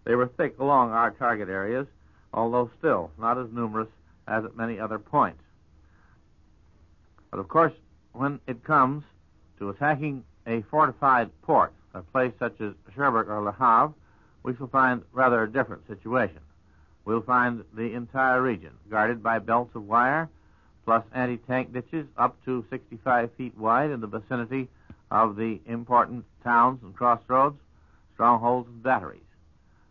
They 0.04 0.14
were 0.14 0.26
thick 0.26 0.58
along 0.58 0.90
our 0.90 1.10
target 1.12 1.48
areas, 1.48 1.86
although 2.34 2.70
still 2.78 3.10
not 3.18 3.38
as 3.38 3.46
numerous 3.52 3.88
as 4.26 4.44
at 4.44 4.56
many 4.56 4.78
other 4.78 4.98
points. 4.98 5.42
But 7.30 7.38
of 7.38 7.48
course, 7.48 7.72
when 8.12 8.40
it 8.46 8.64
comes 8.64 9.04
to 9.58 9.70
attacking 9.70 10.24
a 10.46 10.62
fortified 10.62 11.30
port, 11.42 11.72
a 11.94 12.02
place 12.02 12.32
such 12.38 12.60
as 12.60 12.72
Cherbourg 12.94 13.28
or 13.28 13.42
Le 13.42 13.52
Havre, 13.52 13.94
we 14.42 14.56
shall 14.56 14.66
find 14.66 15.02
rather 15.12 15.42
a 15.42 15.50
different 15.50 15.86
situation. 15.86 16.40
We'll 17.04 17.22
find 17.22 17.64
the 17.74 17.94
entire 17.94 18.42
region 18.42 18.72
guarded 18.90 19.22
by 19.22 19.38
belts 19.38 19.74
of 19.74 19.86
wire, 19.86 20.28
plus 20.84 21.04
anti-tank 21.14 21.72
ditches 21.72 22.06
up 22.16 22.36
to 22.44 22.64
65 22.70 23.30
feet 23.36 23.56
wide 23.56 23.90
in 23.90 24.00
the 24.00 24.06
vicinity 24.06 24.68
of 25.10 25.36
the 25.36 25.60
important 25.66 26.24
towns 26.42 26.80
and 26.82 26.94
crossroads, 26.94 27.58
strongholds 28.14 28.68
and 28.68 28.82
batteries. 28.82 29.20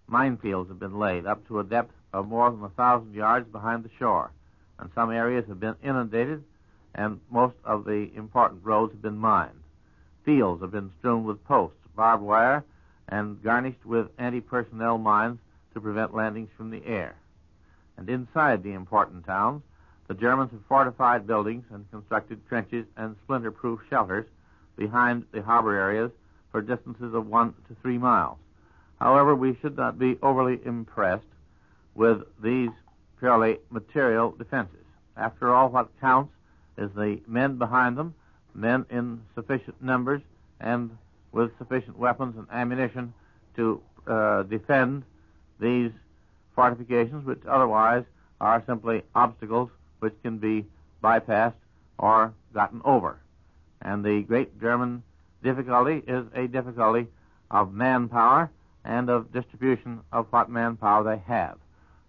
Minefields 0.09 0.67
have 0.67 0.79
been 0.79 0.99
laid 0.99 1.25
up 1.25 1.47
to 1.47 1.59
a 1.59 1.63
depth 1.63 1.93
of 2.13 2.27
more 2.27 2.51
than 2.51 2.63
a 2.63 2.69
thousand 2.69 3.13
yards 3.13 3.47
behind 3.51 3.83
the 3.83 3.89
shore, 3.97 4.31
and 4.79 4.89
some 4.93 5.11
areas 5.11 5.45
have 5.47 5.59
been 5.59 5.75
inundated, 5.83 6.43
and 6.95 7.19
most 7.29 7.55
of 7.63 7.85
the 7.85 8.11
important 8.15 8.59
roads 8.63 8.91
have 8.91 9.01
been 9.01 9.17
mined. 9.17 9.61
Fields 10.25 10.61
have 10.61 10.71
been 10.71 10.91
strewn 10.99 11.23
with 11.23 11.43
posts, 11.45 11.77
barbed 11.95 12.23
wire, 12.23 12.63
and 13.07 13.41
garnished 13.43 13.85
with 13.85 14.07
anti-personnel 14.17 14.97
mines 14.97 15.39
to 15.73 15.81
prevent 15.81 16.13
landings 16.13 16.49
from 16.57 16.69
the 16.69 16.85
air. 16.85 17.15
And 17.97 18.09
inside 18.09 18.63
the 18.63 18.73
important 18.73 19.25
towns, 19.25 19.63
the 20.11 20.17
Germans 20.19 20.51
have 20.51 20.59
fortified 20.67 21.25
buildings 21.25 21.63
and 21.71 21.89
constructed 21.89 22.45
trenches 22.49 22.85
and 22.97 23.15
splinter-proof 23.23 23.79
shelters 23.89 24.25
behind 24.75 25.23
the 25.31 25.41
harbor 25.41 25.73
areas 25.73 26.11
for 26.51 26.61
distances 26.61 27.13
of 27.13 27.27
one 27.27 27.53
to 27.69 27.75
three 27.81 27.97
miles. 27.97 28.37
However, 28.99 29.33
we 29.33 29.55
should 29.61 29.77
not 29.77 29.97
be 29.97 30.17
overly 30.21 30.59
impressed 30.65 31.23
with 31.95 32.23
these 32.43 32.71
purely 33.19 33.59
material 33.69 34.31
defenses. 34.31 34.83
After 35.15 35.53
all, 35.53 35.69
what 35.69 35.87
counts 36.01 36.33
is 36.77 36.91
the 36.93 37.21
men 37.25 37.57
behind 37.57 37.97
them, 37.97 38.13
men 38.53 38.85
in 38.89 39.21
sufficient 39.33 39.81
numbers 39.81 40.21
and 40.59 40.91
with 41.31 41.57
sufficient 41.57 41.97
weapons 41.97 42.35
and 42.37 42.47
ammunition 42.51 43.13
to 43.55 43.81
uh, 44.07 44.43
defend 44.43 45.03
these 45.61 45.91
fortifications, 46.53 47.25
which 47.25 47.39
otherwise 47.47 48.03
are 48.41 48.61
simply 48.67 49.03
obstacles 49.15 49.69
which 50.01 50.13
can 50.23 50.37
be 50.39 50.65
bypassed 51.03 51.53
or 51.97 52.33
gotten 52.53 52.81
over. 52.83 53.19
And 53.81 54.03
the 54.03 54.23
great 54.23 54.59
German 54.59 55.03
difficulty 55.43 56.03
is 56.07 56.25
a 56.35 56.47
difficulty 56.47 57.07
of 57.49 57.73
manpower 57.73 58.49
and 58.83 59.09
of 59.09 59.31
distribution 59.31 60.01
of 60.11 60.25
what 60.31 60.49
manpower 60.49 61.03
they 61.03 61.21
have. 61.31 61.57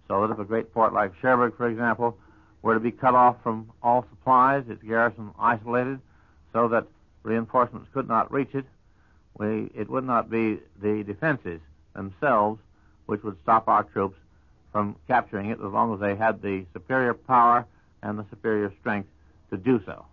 So 0.08 0.26
that 0.26 0.32
if 0.32 0.38
a 0.38 0.44
great 0.44 0.72
port 0.72 0.92
like 0.92 1.12
Cherbourg, 1.20 1.56
for 1.56 1.68
example, 1.68 2.16
were 2.62 2.74
to 2.74 2.80
be 2.80 2.90
cut 2.90 3.14
off 3.14 3.36
from 3.42 3.70
all 3.82 4.06
supplies, 4.08 4.64
its 4.68 4.82
garrison 4.82 5.30
isolated, 5.38 6.00
so 6.52 6.68
that 6.68 6.86
reinforcements 7.22 7.88
could 7.92 8.08
not 8.08 8.32
reach 8.32 8.54
it, 8.54 8.64
we, 9.38 9.70
it 9.74 9.88
would 9.88 10.04
not 10.04 10.30
be 10.30 10.60
the 10.80 11.02
defenses 11.04 11.60
themselves 11.94 12.60
which 13.06 13.22
would 13.22 13.36
stop 13.42 13.68
our 13.68 13.82
troops 13.84 14.18
from 14.70 14.96
capturing 15.06 15.50
it 15.50 15.58
as 15.58 15.72
long 15.72 15.92
as 15.92 16.00
they 16.00 16.14
had 16.14 16.40
the 16.40 16.64
superior 16.72 17.12
power 17.12 17.66
and 18.02 18.18
the 18.18 18.26
superior 18.30 18.72
strength 18.80 19.08
to 19.50 19.56
do 19.56 19.80
so. 19.86 20.04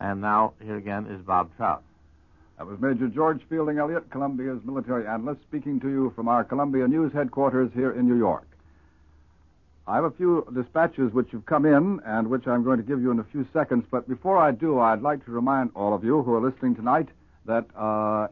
And 0.00 0.20
now, 0.20 0.54
here 0.62 0.76
again 0.76 1.06
is 1.06 1.20
Bob 1.22 1.50
Trout. 1.56 1.82
That 2.58 2.66
was 2.66 2.80
Major 2.80 3.08
George 3.08 3.40
Fielding 3.48 3.78
Eliot, 3.78 4.10
Columbia's 4.10 4.60
military 4.64 5.06
analyst, 5.06 5.42
speaking 5.42 5.80
to 5.80 5.88
you 5.88 6.12
from 6.16 6.28
our 6.28 6.44
Columbia 6.44 6.88
News 6.88 7.12
headquarters 7.12 7.70
here 7.74 7.92
in 7.92 8.06
New 8.06 8.16
York. 8.16 8.46
I 9.88 9.94
have 9.94 10.04
a 10.04 10.10
few 10.10 10.46
dispatches 10.52 11.12
which 11.12 11.30
have 11.30 11.46
come 11.46 11.64
in 11.64 12.00
and 12.04 12.28
which 12.28 12.46
I'm 12.46 12.64
going 12.64 12.78
to 12.78 12.82
give 12.82 13.00
you 13.00 13.10
in 13.10 13.20
a 13.20 13.24
few 13.24 13.46
seconds, 13.52 13.84
but 13.90 14.08
before 14.08 14.36
I 14.36 14.50
do, 14.50 14.80
I'd 14.80 15.02
like 15.02 15.24
to 15.26 15.30
remind 15.30 15.70
all 15.76 15.94
of 15.94 16.02
you 16.02 16.22
who 16.22 16.34
are 16.34 16.40
listening 16.40 16.74
tonight 16.74 17.08
that 17.44 17.66
uh, 17.76 18.26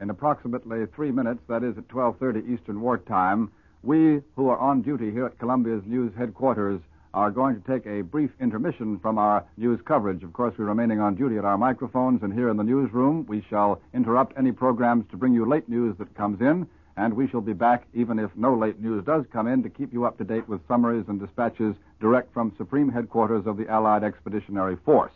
in 0.00 0.10
approximately 0.10 0.86
three 0.94 1.10
minutes, 1.10 1.40
that 1.48 1.64
is 1.64 1.76
at 1.76 1.88
12.30 1.88 2.48
Eastern 2.48 2.80
Wartime, 2.80 3.50
we 3.82 4.20
who 4.36 4.48
are 4.48 4.58
on 4.58 4.82
duty 4.82 5.10
here 5.10 5.26
at 5.26 5.38
Columbia's 5.38 5.82
News 5.84 6.12
headquarters 6.16 6.80
are 7.12 7.30
going 7.30 7.60
to 7.60 7.68
take 7.68 7.86
a 7.86 8.02
brief 8.02 8.30
intermission 8.40 8.98
from 9.00 9.18
our 9.18 9.44
news 9.56 9.80
coverage. 9.84 10.22
Of 10.22 10.32
course, 10.32 10.54
we're 10.56 10.66
remaining 10.66 11.00
on 11.00 11.16
duty 11.16 11.38
at 11.38 11.44
our 11.44 11.58
microphones 11.58 12.22
and 12.22 12.32
here 12.32 12.48
in 12.48 12.56
the 12.56 12.62
newsroom. 12.62 13.26
We 13.28 13.44
shall 13.50 13.80
interrupt 13.92 14.38
any 14.38 14.52
programs 14.52 15.04
to 15.10 15.16
bring 15.16 15.34
you 15.34 15.44
late 15.44 15.68
news 15.68 15.96
that 15.98 16.14
comes 16.14 16.40
in, 16.40 16.68
and 16.96 17.14
we 17.14 17.28
shall 17.28 17.40
be 17.40 17.52
back 17.52 17.86
even 17.94 18.18
if 18.18 18.30
no 18.36 18.54
late 18.54 18.80
news 18.80 19.04
does 19.04 19.24
come 19.32 19.48
in 19.48 19.62
to 19.62 19.70
keep 19.70 19.92
you 19.92 20.04
up 20.04 20.18
to 20.18 20.24
date 20.24 20.48
with 20.48 20.66
summaries 20.68 21.06
and 21.08 21.18
dispatches 21.18 21.74
direct 22.00 22.32
from 22.32 22.54
Supreme 22.56 22.90
Headquarters 22.90 23.46
of 23.46 23.56
the 23.56 23.68
Allied 23.68 24.04
Expeditionary 24.04 24.76
Force. 24.84 25.12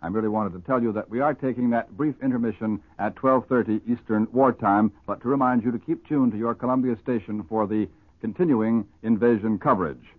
I 0.00 0.08
merely 0.08 0.28
wanted 0.28 0.52
to 0.54 0.60
tell 0.66 0.82
you 0.82 0.92
that 0.92 1.08
we 1.10 1.20
are 1.20 1.34
taking 1.34 1.70
that 1.70 1.96
brief 1.96 2.16
intermission 2.22 2.80
at 2.98 3.14
12:30 3.14 3.82
Eastern 3.86 4.26
Wartime, 4.32 4.90
but 5.06 5.20
to 5.20 5.28
remind 5.28 5.62
you 5.62 5.70
to 5.70 5.78
keep 5.78 6.06
tuned 6.08 6.32
to 6.32 6.38
your 6.38 6.54
Columbia 6.54 6.96
station 6.96 7.44
for 7.44 7.66
the 7.68 7.88
continuing 8.20 8.84
invasion 9.02 9.58
coverage. 9.58 10.12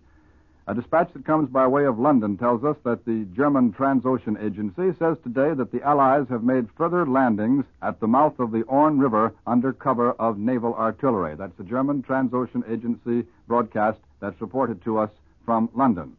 A 0.66 0.74
dispatch 0.74 1.12
that 1.12 1.26
comes 1.26 1.50
by 1.50 1.66
way 1.66 1.84
of 1.84 1.98
London 1.98 2.38
tells 2.38 2.64
us 2.64 2.76
that 2.84 3.04
the 3.04 3.26
German 3.36 3.74
Transocean 3.74 4.42
Agency 4.42 4.96
says 4.98 5.18
today 5.22 5.52
that 5.52 5.70
the 5.70 5.82
Allies 5.82 6.26
have 6.30 6.42
made 6.42 6.70
further 6.70 7.04
landings 7.04 7.66
at 7.82 8.00
the 8.00 8.06
mouth 8.06 8.38
of 8.38 8.50
the 8.50 8.62
Orne 8.62 8.98
River 8.98 9.34
under 9.46 9.74
cover 9.74 10.12
of 10.12 10.38
naval 10.38 10.74
artillery. 10.74 11.34
That's 11.34 11.56
the 11.58 11.64
German 11.64 12.02
Transocean 12.02 12.62
Agency 12.66 13.28
broadcast 13.46 13.98
that's 14.20 14.40
reported 14.40 14.82
to 14.84 14.96
us 14.96 15.10
from 15.44 15.68
London. 15.74 16.16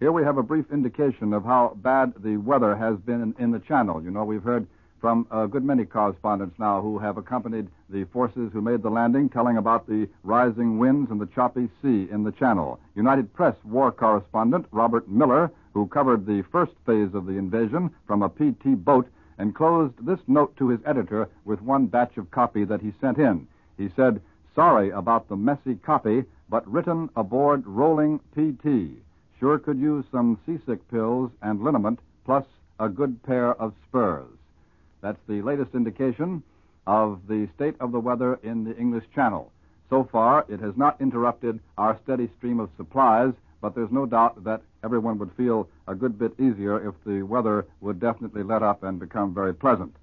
Here 0.00 0.10
we 0.10 0.24
have 0.24 0.36
a 0.36 0.42
brief 0.42 0.72
indication 0.72 1.32
of 1.32 1.44
how 1.44 1.76
bad 1.76 2.12
the 2.18 2.38
weather 2.38 2.74
has 2.74 2.98
been 2.98 3.22
in, 3.22 3.34
in 3.38 3.50
the 3.52 3.60
channel. 3.60 4.02
You 4.02 4.10
know, 4.10 4.24
we've 4.24 4.42
heard 4.42 4.66
from 5.00 5.26
a 5.30 5.46
good 5.46 5.64
many 5.64 5.84
correspondents 5.84 6.58
now 6.58 6.80
who 6.80 6.98
have 6.98 7.16
accompanied 7.18 7.68
the 7.90 8.04
forces 8.04 8.50
who 8.52 8.60
made 8.60 8.82
the 8.82 8.90
landing, 8.90 9.28
telling 9.28 9.56
about 9.56 9.86
the 9.86 10.08
rising 10.22 10.78
winds 10.78 11.10
and 11.10 11.20
the 11.20 11.26
choppy 11.26 11.68
sea 11.82 12.08
in 12.10 12.24
the 12.24 12.32
channel. 12.32 12.80
United 12.94 13.32
Press 13.34 13.56
war 13.64 13.92
correspondent 13.92 14.66
Robert 14.72 15.08
Miller, 15.08 15.50
who 15.74 15.86
covered 15.86 16.26
the 16.26 16.42
first 16.50 16.72
phase 16.84 17.14
of 17.14 17.26
the 17.26 17.36
invasion 17.38 17.90
from 18.06 18.22
a 18.22 18.28
PT 18.28 18.82
boat, 18.84 19.08
enclosed 19.38 19.94
this 20.04 20.20
note 20.26 20.56
to 20.56 20.68
his 20.68 20.80
editor 20.86 21.28
with 21.44 21.60
one 21.60 21.86
batch 21.86 22.16
of 22.16 22.30
copy 22.30 22.64
that 22.64 22.80
he 22.80 22.92
sent 23.00 23.18
in. 23.18 23.46
He 23.76 23.90
said, 23.94 24.20
Sorry 24.54 24.90
about 24.90 25.28
the 25.28 25.36
messy 25.36 25.74
copy, 25.74 26.24
but 26.48 26.66
written 26.66 27.10
aboard 27.14 27.66
rolling 27.66 28.20
PT. 28.34 29.02
Sure 29.38 29.58
could 29.58 29.78
use 29.78 30.06
some 30.10 30.38
seasick 30.46 30.88
pills 30.90 31.30
and 31.42 31.62
liniment, 31.62 32.00
plus 32.24 32.46
a 32.80 32.88
good 32.88 33.22
pair 33.22 33.52
of 33.60 33.74
spurs. 33.86 34.35
That's 35.06 35.28
the 35.28 35.40
latest 35.40 35.72
indication 35.76 36.42
of 36.84 37.20
the 37.28 37.48
state 37.54 37.76
of 37.78 37.92
the 37.92 38.00
weather 38.00 38.40
in 38.42 38.64
the 38.64 38.76
English 38.76 39.04
Channel. 39.14 39.52
So 39.88 40.08
far, 40.10 40.44
it 40.48 40.58
has 40.58 40.76
not 40.76 41.00
interrupted 41.00 41.60
our 41.78 41.96
steady 42.02 42.28
stream 42.36 42.58
of 42.58 42.70
supplies, 42.76 43.32
but 43.60 43.76
there's 43.76 43.92
no 43.92 44.06
doubt 44.06 44.42
that 44.42 44.62
everyone 44.82 45.16
would 45.18 45.30
feel 45.36 45.68
a 45.86 45.94
good 45.94 46.18
bit 46.18 46.32
easier 46.40 46.88
if 46.88 46.96
the 47.04 47.22
weather 47.22 47.66
would 47.80 48.00
definitely 48.00 48.42
let 48.42 48.64
up 48.64 48.82
and 48.82 48.98
become 48.98 49.32
very 49.32 49.54
pleasant. 49.54 49.94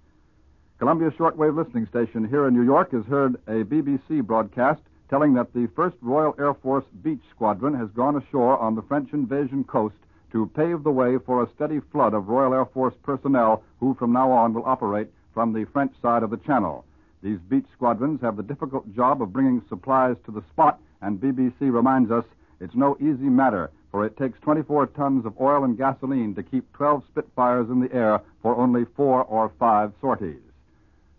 Columbia 0.79 1.11
Shortwave 1.11 1.57
Listening 1.57 1.85
Station 1.87 2.25
here 2.25 2.47
in 2.47 2.53
New 2.53 2.63
York 2.63 2.93
has 2.93 3.03
heard 3.03 3.35
a 3.47 3.65
BBC 3.65 4.25
broadcast 4.25 4.83
telling 5.09 5.33
that 5.33 5.51
the 5.51 5.67
1st 5.75 5.95
Royal 6.01 6.33
Air 6.39 6.53
Force 6.53 6.85
Beach 7.03 7.23
Squadron 7.29 7.73
has 7.73 7.89
gone 7.89 8.15
ashore 8.15 8.57
on 8.57 8.73
the 8.73 8.81
French 8.83 9.11
invasion 9.11 9.65
coast 9.65 9.97
to 10.33 10.47
pave 10.55 10.83
the 10.83 10.91
way 10.91 11.17
for 11.25 11.43
a 11.43 11.49
steady 11.55 11.79
flood 11.91 12.15
of 12.15 12.27
Royal 12.27 12.55
Air 12.55 12.65
Force 12.65 12.95
personnel 13.03 13.63
who 13.79 13.93
from 13.93 14.11
now 14.11 14.31
on 14.31 14.53
will 14.53 14.65
operate 14.65 15.07
from 15.33 15.53
the 15.53 15.65
French 15.71 15.93
side 16.01 16.23
of 16.23 16.31
the 16.31 16.37
channel. 16.37 16.83
These 17.21 17.37
beach 17.49 17.67
squadrons 17.73 18.19
have 18.21 18.35
the 18.35 18.43
difficult 18.43 18.91
job 18.95 19.21
of 19.21 19.31
bringing 19.31 19.61
supplies 19.69 20.17
to 20.25 20.31
the 20.31 20.43
spot, 20.51 20.79
and 21.01 21.21
BBC 21.21 21.71
reminds 21.71 22.11
us 22.11 22.25
it's 22.59 22.75
no 22.75 22.97
easy 22.99 23.29
matter, 23.29 23.69
for 23.91 24.05
it 24.05 24.17
takes 24.17 24.39
24 24.41 24.87
tons 24.87 25.25
of 25.25 25.39
oil 25.39 25.63
and 25.63 25.77
gasoline 25.77 26.33
to 26.33 26.43
keep 26.43 26.71
12 26.73 27.03
Spitfires 27.11 27.69
in 27.69 27.79
the 27.79 27.93
air 27.93 28.19
for 28.41 28.55
only 28.55 28.85
four 28.95 29.23
or 29.25 29.51
five 29.59 29.93
sorties. 30.01 30.41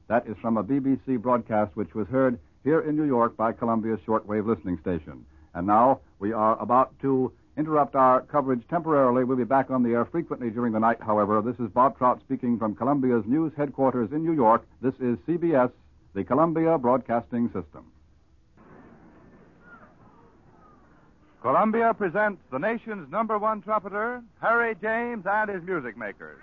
That 0.09 0.27
is 0.27 0.37
from 0.42 0.57
a 0.57 0.64
BBC 0.64 1.22
broadcast 1.22 1.77
which 1.77 1.94
was 1.94 2.09
heard 2.09 2.38
here 2.64 2.81
in 2.81 2.96
New 2.96 3.07
York 3.07 3.37
by 3.37 3.53
Columbia's 3.53 4.00
shortwave 4.07 4.46
listening 4.46 4.79
station. 4.81 5.24
And 5.55 5.68
now 5.68 6.00
we 6.18 6.33
are 6.33 6.61
about 6.61 6.98
to 7.03 7.33
interrupt 7.57 7.95
our 7.95 8.23
coverage 8.23 8.62
temporarily. 8.69 9.25
We'll 9.25 9.37
be 9.37 9.45
back 9.45 9.71
on 9.71 9.83
the 9.83 9.90
air 9.90 10.05
frequently 10.05 10.51
during 10.51 10.73
the 10.73 10.81
night, 10.81 10.99
however. 11.01 11.40
This 11.40 11.57
is 11.64 11.71
Bob 11.73 11.97
Trout 11.99 12.21
speaking 12.21 12.59
from 12.59 12.75
Columbia's 12.75 13.25
news 13.27 13.53
headquarters 13.57 14.11
in 14.12 14.25
New 14.25 14.33
York. 14.35 14.67
This 14.81 14.95
is 14.95 15.17
CBS, 15.29 15.71
the 16.14 16.25
Columbia 16.25 16.79
Broadcasting 16.79 17.47
System. 17.49 17.87
Columbia 21.43 21.93
presents 21.93 22.40
the 22.51 22.59
nation's 22.59 23.11
number 23.11 23.38
one 23.38 23.61
trumpeter, 23.61 24.23
Harry 24.40 24.75
James, 24.81 25.25
and 25.27 25.51
his 25.51 25.62
music 25.62 25.97
makers. 25.97 26.38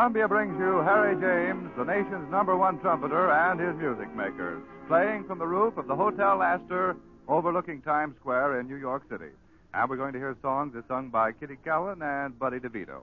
Columbia 0.00 0.28
brings 0.28 0.58
you 0.58 0.78
Harry 0.78 1.14
James, 1.20 1.70
the 1.76 1.84
nation's 1.84 2.30
number 2.30 2.56
one 2.56 2.80
trumpeter, 2.80 3.30
and 3.30 3.60
his 3.60 3.76
music 3.76 4.08
makers, 4.16 4.62
playing 4.88 5.24
from 5.24 5.38
the 5.38 5.46
roof 5.46 5.76
of 5.76 5.86
the 5.88 5.94
Hotel 5.94 6.42
Astor 6.42 6.96
overlooking 7.28 7.82
Times 7.82 8.14
Square 8.18 8.60
in 8.60 8.66
New 8.66 8.76
York 8.76 9.02
City. 9.10 9.28
And 9.74 9.90
we're 9.90 9.98
going 9.98 10.14
to 10.14 10.18
hear 10.18 10.34
songs 10.40 10.72
that's 10.74 10.88
sung 10.88 11.10
by 11.10 11.32
Kitty 11.32 11.58
Kallen 11.66 12.00
and 12.00 12.38
Buddy 12.38 12.60
DeVito. 12.60 13.02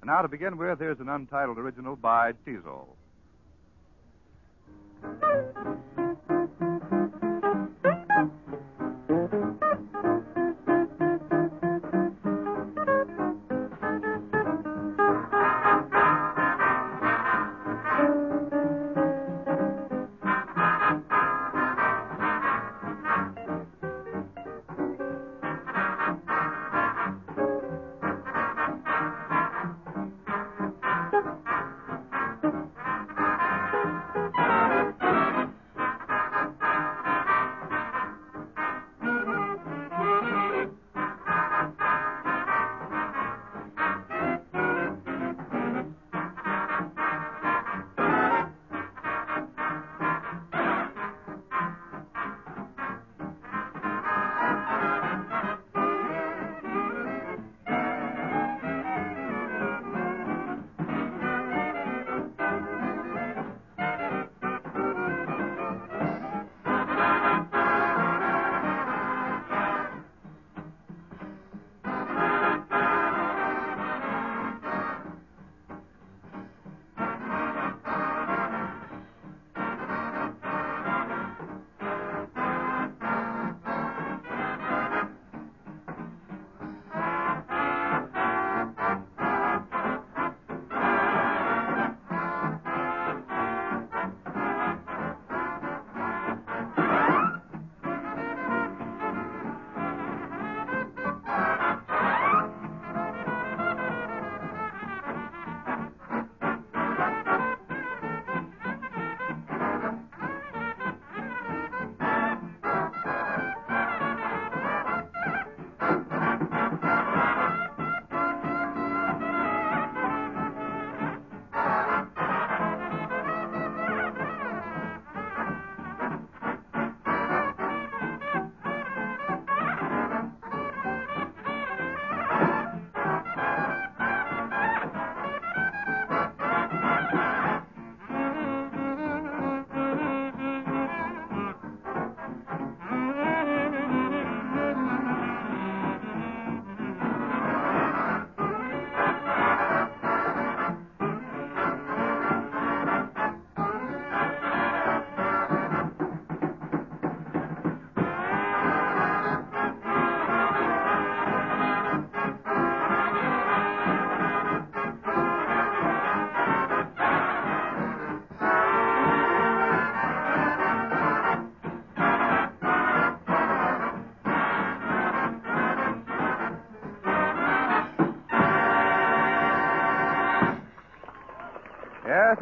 And 0.00 0.08
now 0.08 0.20
to 0.22 0.26
begin 0.26 0.56
with, 0.58 0.80
here's 0.80 0.98
an 0.98 1.08
untitled 1.08 1.58
original 1.58 1.94
by 1.94 2.32
Teasel. 2.44 2.88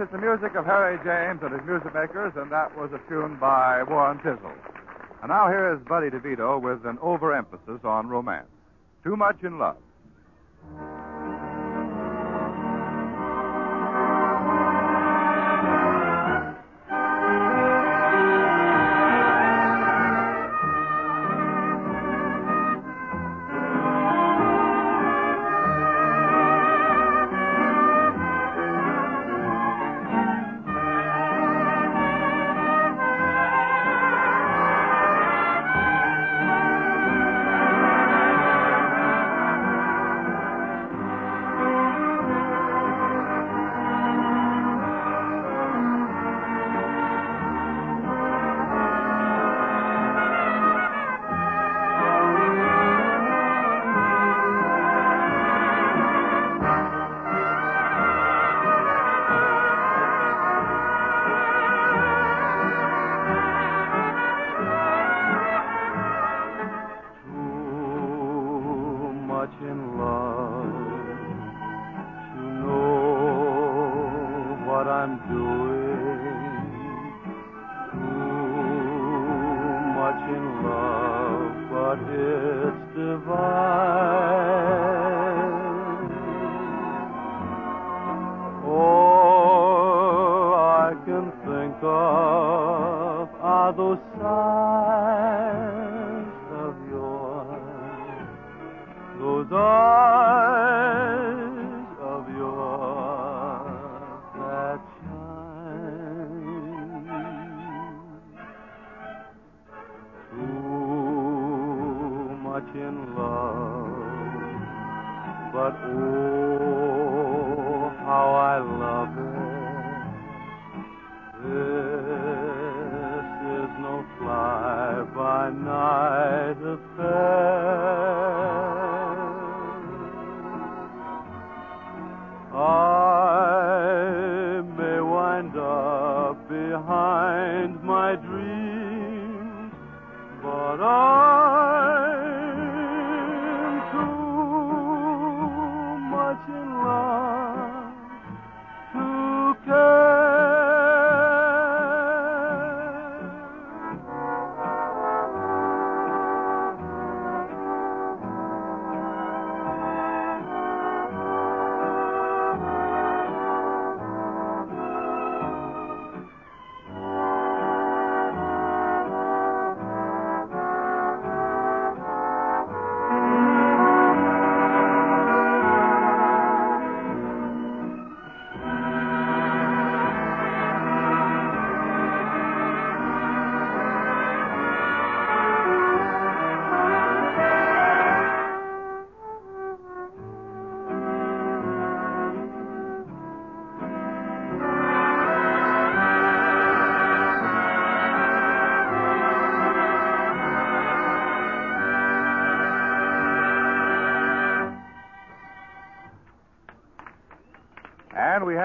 It's 0.04 0.12
the 0.12 0.18
music 0.18 0.54
of 0.54 0.66
Harry 0.66 0.98
James 1.00 1.40
and 1.42 1.50
his 1.50 1.66
music 1.66 1.94
makers, 1.94 2.34
and 2.36 2.52
that 2.52 2.76
was 2.76 2.92
a 2.92 3.00
tune 3.08 3.38
by 3.40 3.82
Warren 3.84 4.18
Tisdale. 4.18 4.52
And 5.22 5.30
now 5.30 5.48
here 5.48 5.72
is 5.72 5.80
Buddy 5.88 6.10
DiVito 6.10 6.60
with 6.60 6.84
an 6.84 6.98
overemphasis 7.00 7.80
on 7.84 8.08
romance. 8.08 8.44
Too 9.02 9.16
much 9.16 9.42
in 9.42 9.58
love. 9.58 9.78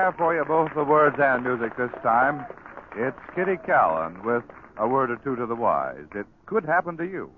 Have 0.09 0.17
for 0.17 0.35
you 0.35 0.43
both 0.43 0.71
the 0.73 0.83
words 0.83 1.17
and 1.19 1.43
music 1.43 1.77
this 1.77 1.91
time. 2.01 2.43
It's 2.95 3.15
Kitty 3.35 3.57
Kallen 3.67 4.25
with 4.25 4.43
a 4.79 4.87
word 4.87 5.11
or 5.11 5.17
two 5.17 5.35
to 5.35 5.45
the 5.45 5.53
wise. 5.53 6.07
It 6.15 6.25
could 6.47 6.65
happen 6.65 6.97
to 6.97 7.03
you. 7.03 7.29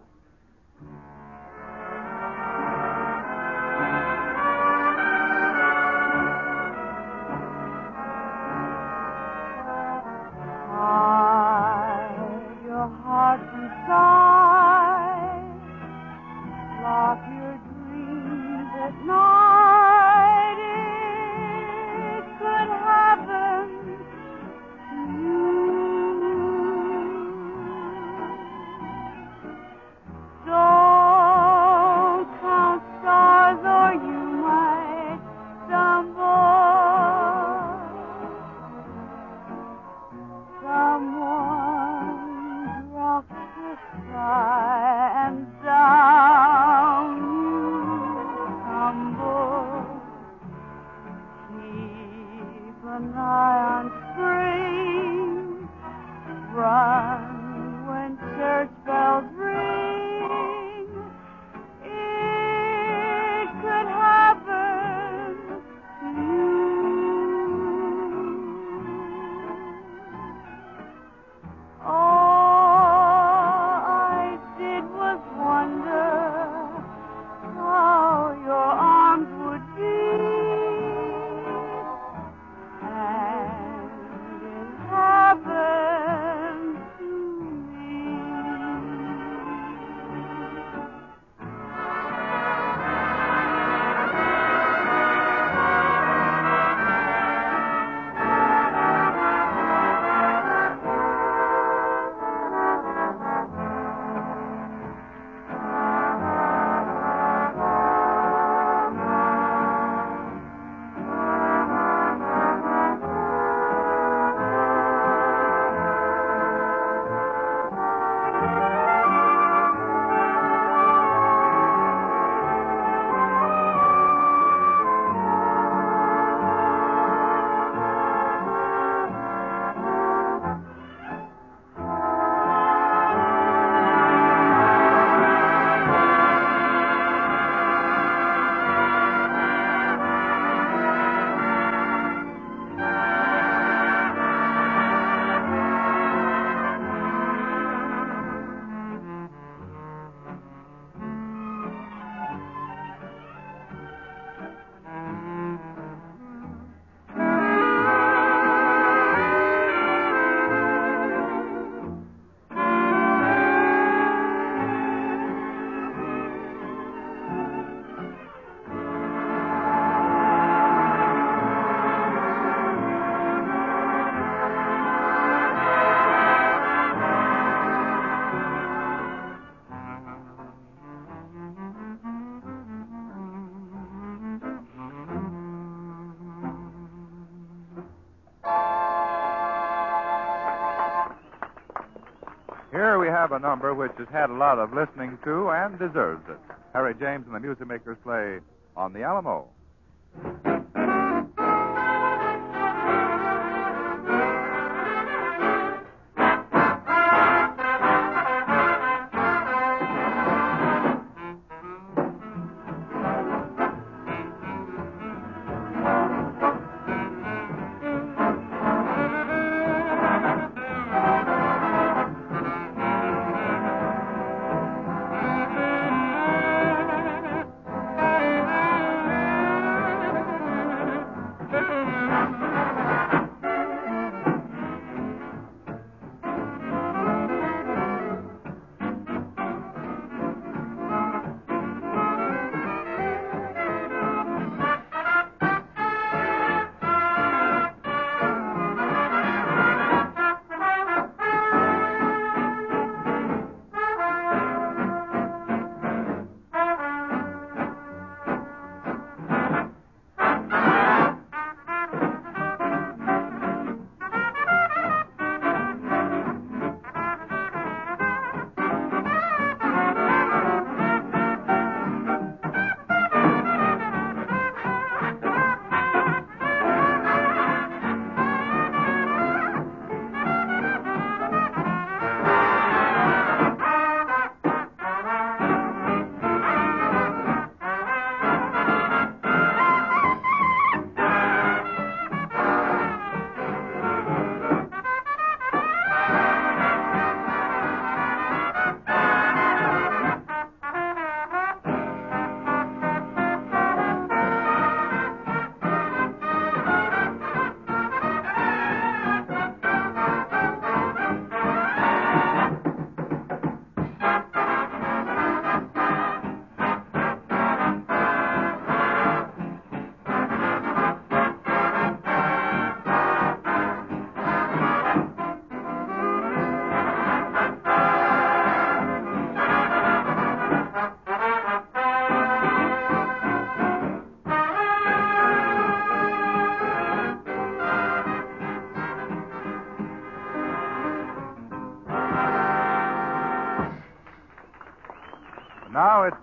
A 193.31 193.39
number 193.39 193.73
which 193.73 193.91
has 193.97 194.07
had 194.11 194.29
a 194.29 194.33
lot 194.33 194.59
of 194.59 194.73
listening 194.73 195.17
to 195.23 195.49
and 195.49 195.79
deserves 195.79 196.23
it. 196.29 196.39
Harry 196.73 196.93
James 196.95 197.25
and 197.25 197.35
the 197.35 197.39
Music 197.39 197.67
Makers 197.67 197.97
play 198.03 198.39
On 198.75 198.93
the 198.93 199.03
Alamo. 199.03 199.47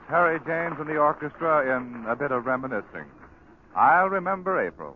Harry 0.08 0.40
James 0.46 0.76
and 0.80 0.88
the 0.88 0.96
orchestra 0.96 1.76
in 1.76 2.06
a 2.08 2.16
bit 2.16 2.32
of 2.32 2.46
reminiscing. 2.46 3.04
I'll 3.76 4.08
remember 4.08 4.66
April. 4.66 4.87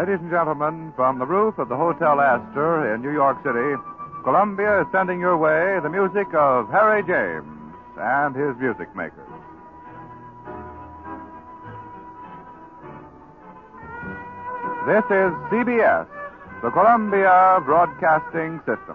Ladies 0.00 0.20
and 0.22 0.30
gentlemen, 0.30 0.94
from 0.96 1.18
the 1.18 1.26
roof 1.26 1.58
of 1.58 1.68
the 1.68 1.76
Hotel 1.76 2.22
Astor 2.22 2.94
in 2.94 3.02
New 3.02 3.12
York 3.12 3.36
City, 3.44 3.76
Columbia 4.24 4.80
is 4.80 4.86
sending 4.92 5.20
your 5.20 5.36
way 5.36 5.78
the 5.82 5.90
music 5.90 6.32
of 6.32 6.70
Harry 6.70 7.02
James 7.04 7.44
and 8.00 8.34
his 8.34 8.56
music 8.56 8.88
makers. 8.96 9.28
This 14.88 15.04
is 15.12 15.36
CBS, 15.52 16.08
the 16.62 16.70
Columbia 16.70 17.60
Broadcasting 17.66 18.56
System. 18.64 18.89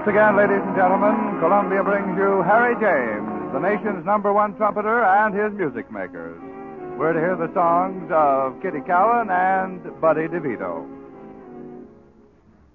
Once 0.00 0.16
again, 0.16 0.34
ladies 0.34 0.62
and 0.64 0.74
gentlemen, 0.74 1.38
Columbia 1.40 1.84
brings 1.84 2.16
you 2.16 2.40
Harry 2.48 2.72
James, 2.80 3.52
the 3.52 3.60
nation's 3.60 4.02
number 4.06 4.32
one 4.32 4.56
trumpeter 4.56 5.04
and 5.04 5.34
his 5.34 5.52
music 5.52 5.92
makers. 5.92 6.40
We're 6.96 7.12
to 7.12 7.20
hear 7.20 7.36
the 7.36 7.52
songs 7.52 8.10
of 8.10 8.62
Kitty 8.62 8.78
Kallen 8.78 9.28
and 9.28 10.00
Buddy 10.00 10.26
DiVito. 10.26 10.88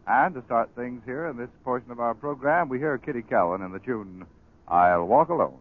And 0.05 0.35
to 0.35 0.43
start 0.43 0.69
things 0.75 1.01
here 1.03 1.25
in 1.25 1.35
this 1.35 1.49
portion 1.63 1.89
of 1.89 1.99
our 1.99 2.13
program, 2.13 2.69
we 2.69 2.77
hear 2.77 2.99
Kitty 2.99 3.23
Kallen 3.23 3.65
in 3.65 3.71
the 3.71 3.79
tune, 3.79 4.27
I'll 4.67 5.05
Walk 5.05 5.29
Alone. 5.29 5.57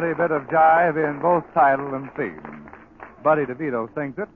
rowdy 0.00 0.14
bit 0.16 0.30
of 0.30 0.42
jive 0.48 0.96
in 0.96 1.20
both 1.20 1.44
title 1.52 1.94
and 1.94 2.10
theme. 2.16 2.70
Buddy 3.22 3.44
DiVito 3.44 3.92
sings 3.94 4.14
it. 4.16 4.28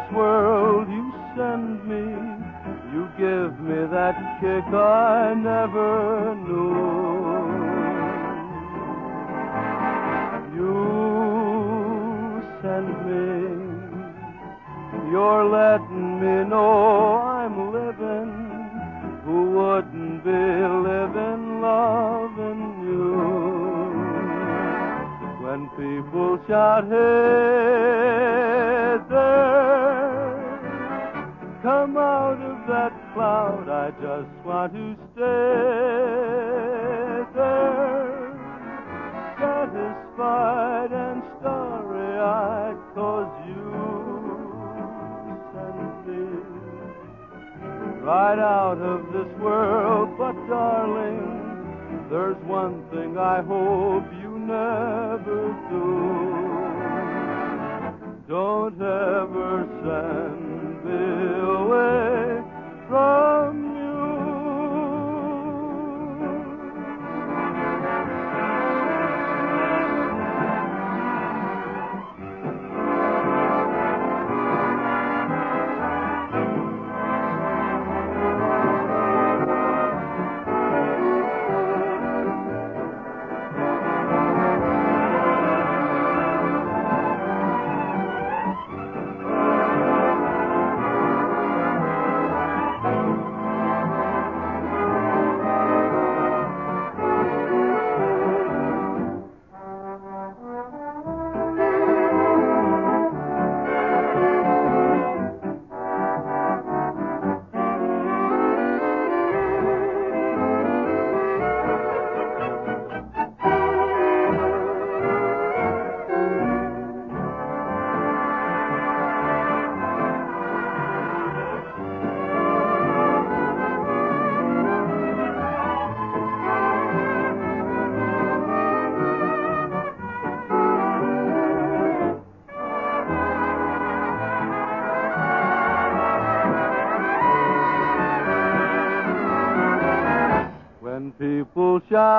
this 0.00 0.16
world 0.16 0.88
you 0.88 1.12
send 1.36 1.84
me. 1.88 2.04
You 2.92 3.08
give 3.18 3.60
me 3.60 3.86
that 3.90 4.16
kick 4.40 4.72
I 4.74 5.34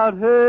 about 0.09 0.19
her. 0.19 0.40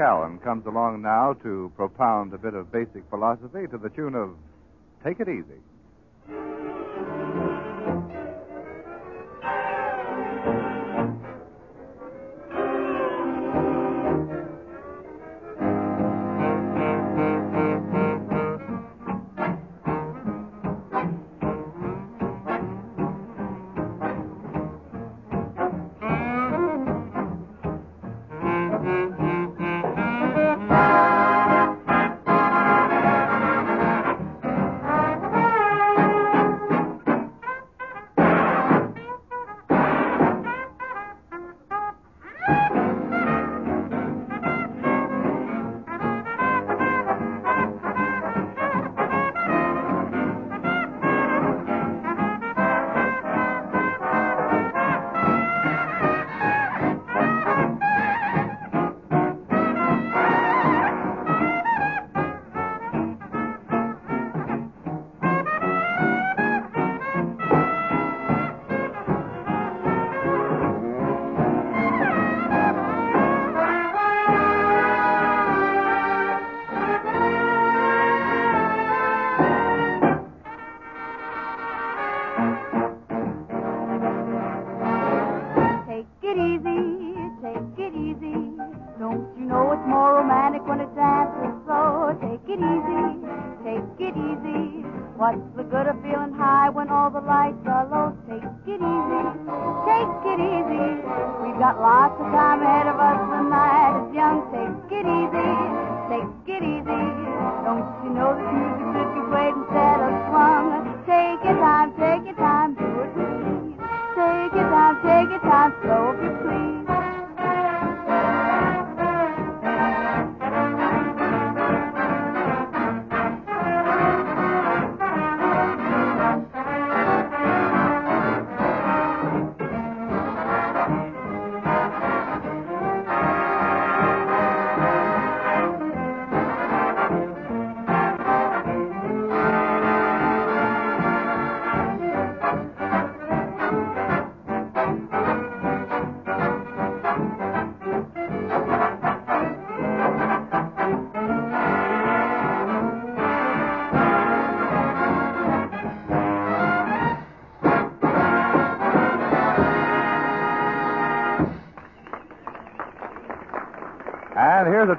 Kallen 0.00 0.42
comes 0.42 0.64
along 0.64 1.02
now 1.02 1.34
to 1.42 1.70
propound 1.76 2.32
a 2.32 2.38
bit 2.38 2.54
of 2.54 2.72
basic 2.72 3.04
philosophy 3.10 3.66
to 3.70 3.76
the 3.76 3.90
tune 3.90 4.14
of 4.14 4.30
Take 5.04 5.20
It 5.20 5.28
Easy. 5.28 5.49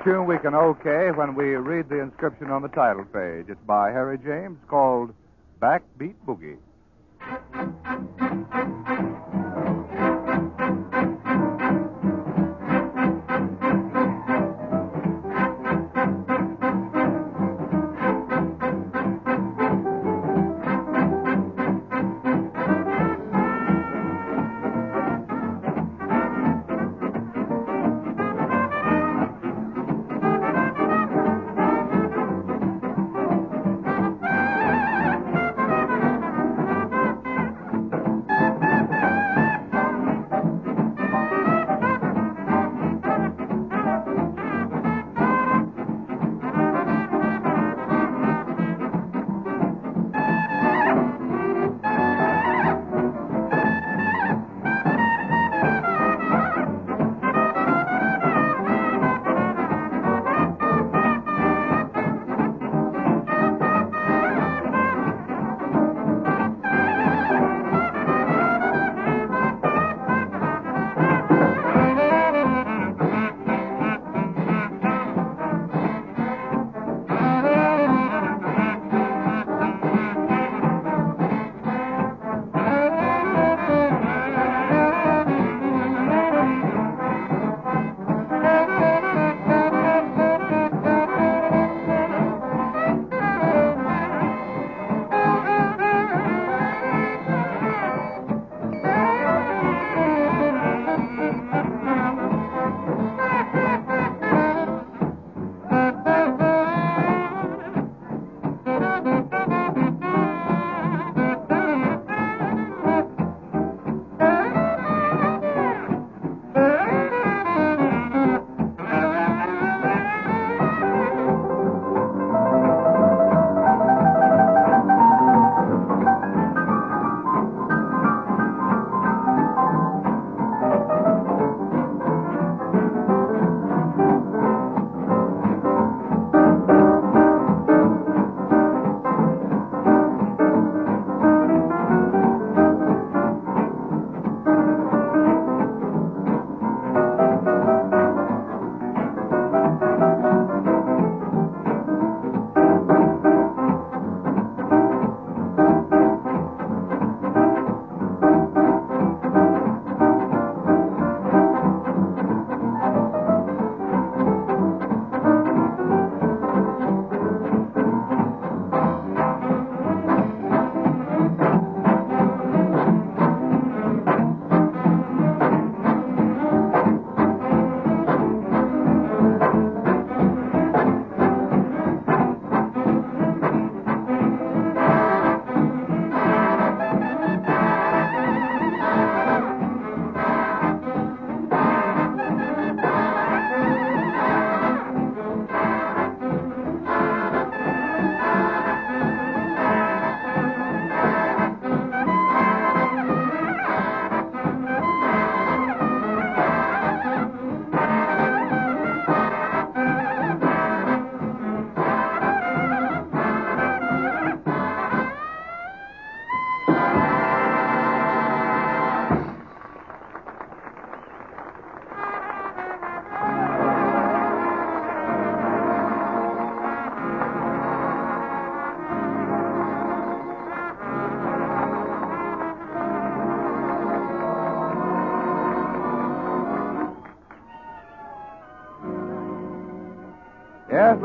tune 0.04 0.26
we 0.26 0.38
can 0.40 0.56
okay 0.56 1.12
when 1.12 1.36
we 1.36 1.56
read 1.56 1.90
the 1.90 2.02
inscription 2.02 2.50
on 2.50 2.62
the 2.62 2.68
title 2.70 3.06
page. 3.06 3.46
It's 3.50 3.62
by 3.68 3.92
Harry 3.92 4.18
James 4.18 4.58
called 4.68 5.14
Backbeat 5.62 6.16
Boogie. 6.26 6.58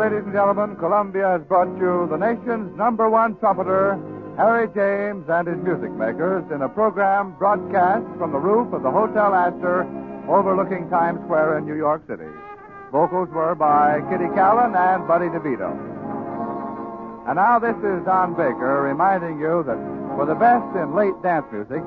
Ladies 0.06 0.22
and 0.22 0.38
gentlemen, 0.38 0.76
Columbia 0.76 1.34
has 1.34 1.42
brought 1.50 1.66
you 1.82 2.06
the 2.06 2.14
nation's 2.14 2.70
number 2.78 3.10
one 3.10 3.34
trumpeter, 3.42 3.98
Harry 4.38 4.70
James, 4.70 5.26
and 5.26 5.50
his 5.50 5.58
music 5.66 5.90
makers 5.98 6.46
in 6.54 6.62
a 6.62 6.68
program 6.68 7.34
broadcast 7.42 8.06
from 8.14 8.30
the 8.30 8.38
roof 8.38 8.72
of 8.72 8.86
the 8.86 8.90
Hotel 8.90 9.34
Astor 9.34 9.82
overlooking 10.30 10.88
Times 10.90 11.18
Square 11.26 11.58
in 11.58 11.66
New 11.66 11.74
York 11.74 12.06
City. 12.06 12.30
Vocals 12.94 13.26
were 13.34 13.56
by 13.56 13.98
Kitty 14.06 14.30
Kallen 14.30 14.78
and 14.78 15.10
Buddy 15.10 15.26
DiVito. 15.26 15.74
And 17.26 17.34
now 17.34 17.58
this 17.58 17.74
is 17.82 17.98
Don 18.06 18.38
Baker 18.38 18.86
reminding 18.86 19.42
you 19.42 19.66
that 19.66 19.80
for 20.14 20.22
the 20.22 20.38
best 20.38 20.70
in 20.78 20.94
late 20.94 21.18
dance 21.26 21.50
music, 21.50 21.82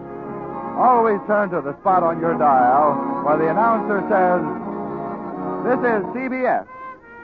always 0.75 1.23
turn 1.23 1.55
to 1.55 1.63
the 1.63 1.71
spot 1.79 2.03
on 2.03 2.19
your 2.19 2.35
dial 2.35 2.99
where 3.23 3.39
the 3.39 3.47
announcer 3.47 4.03
says, 4.11 4.43
This 5.63 5.79
is 5.87 6.03
CBS, 6.11 6.67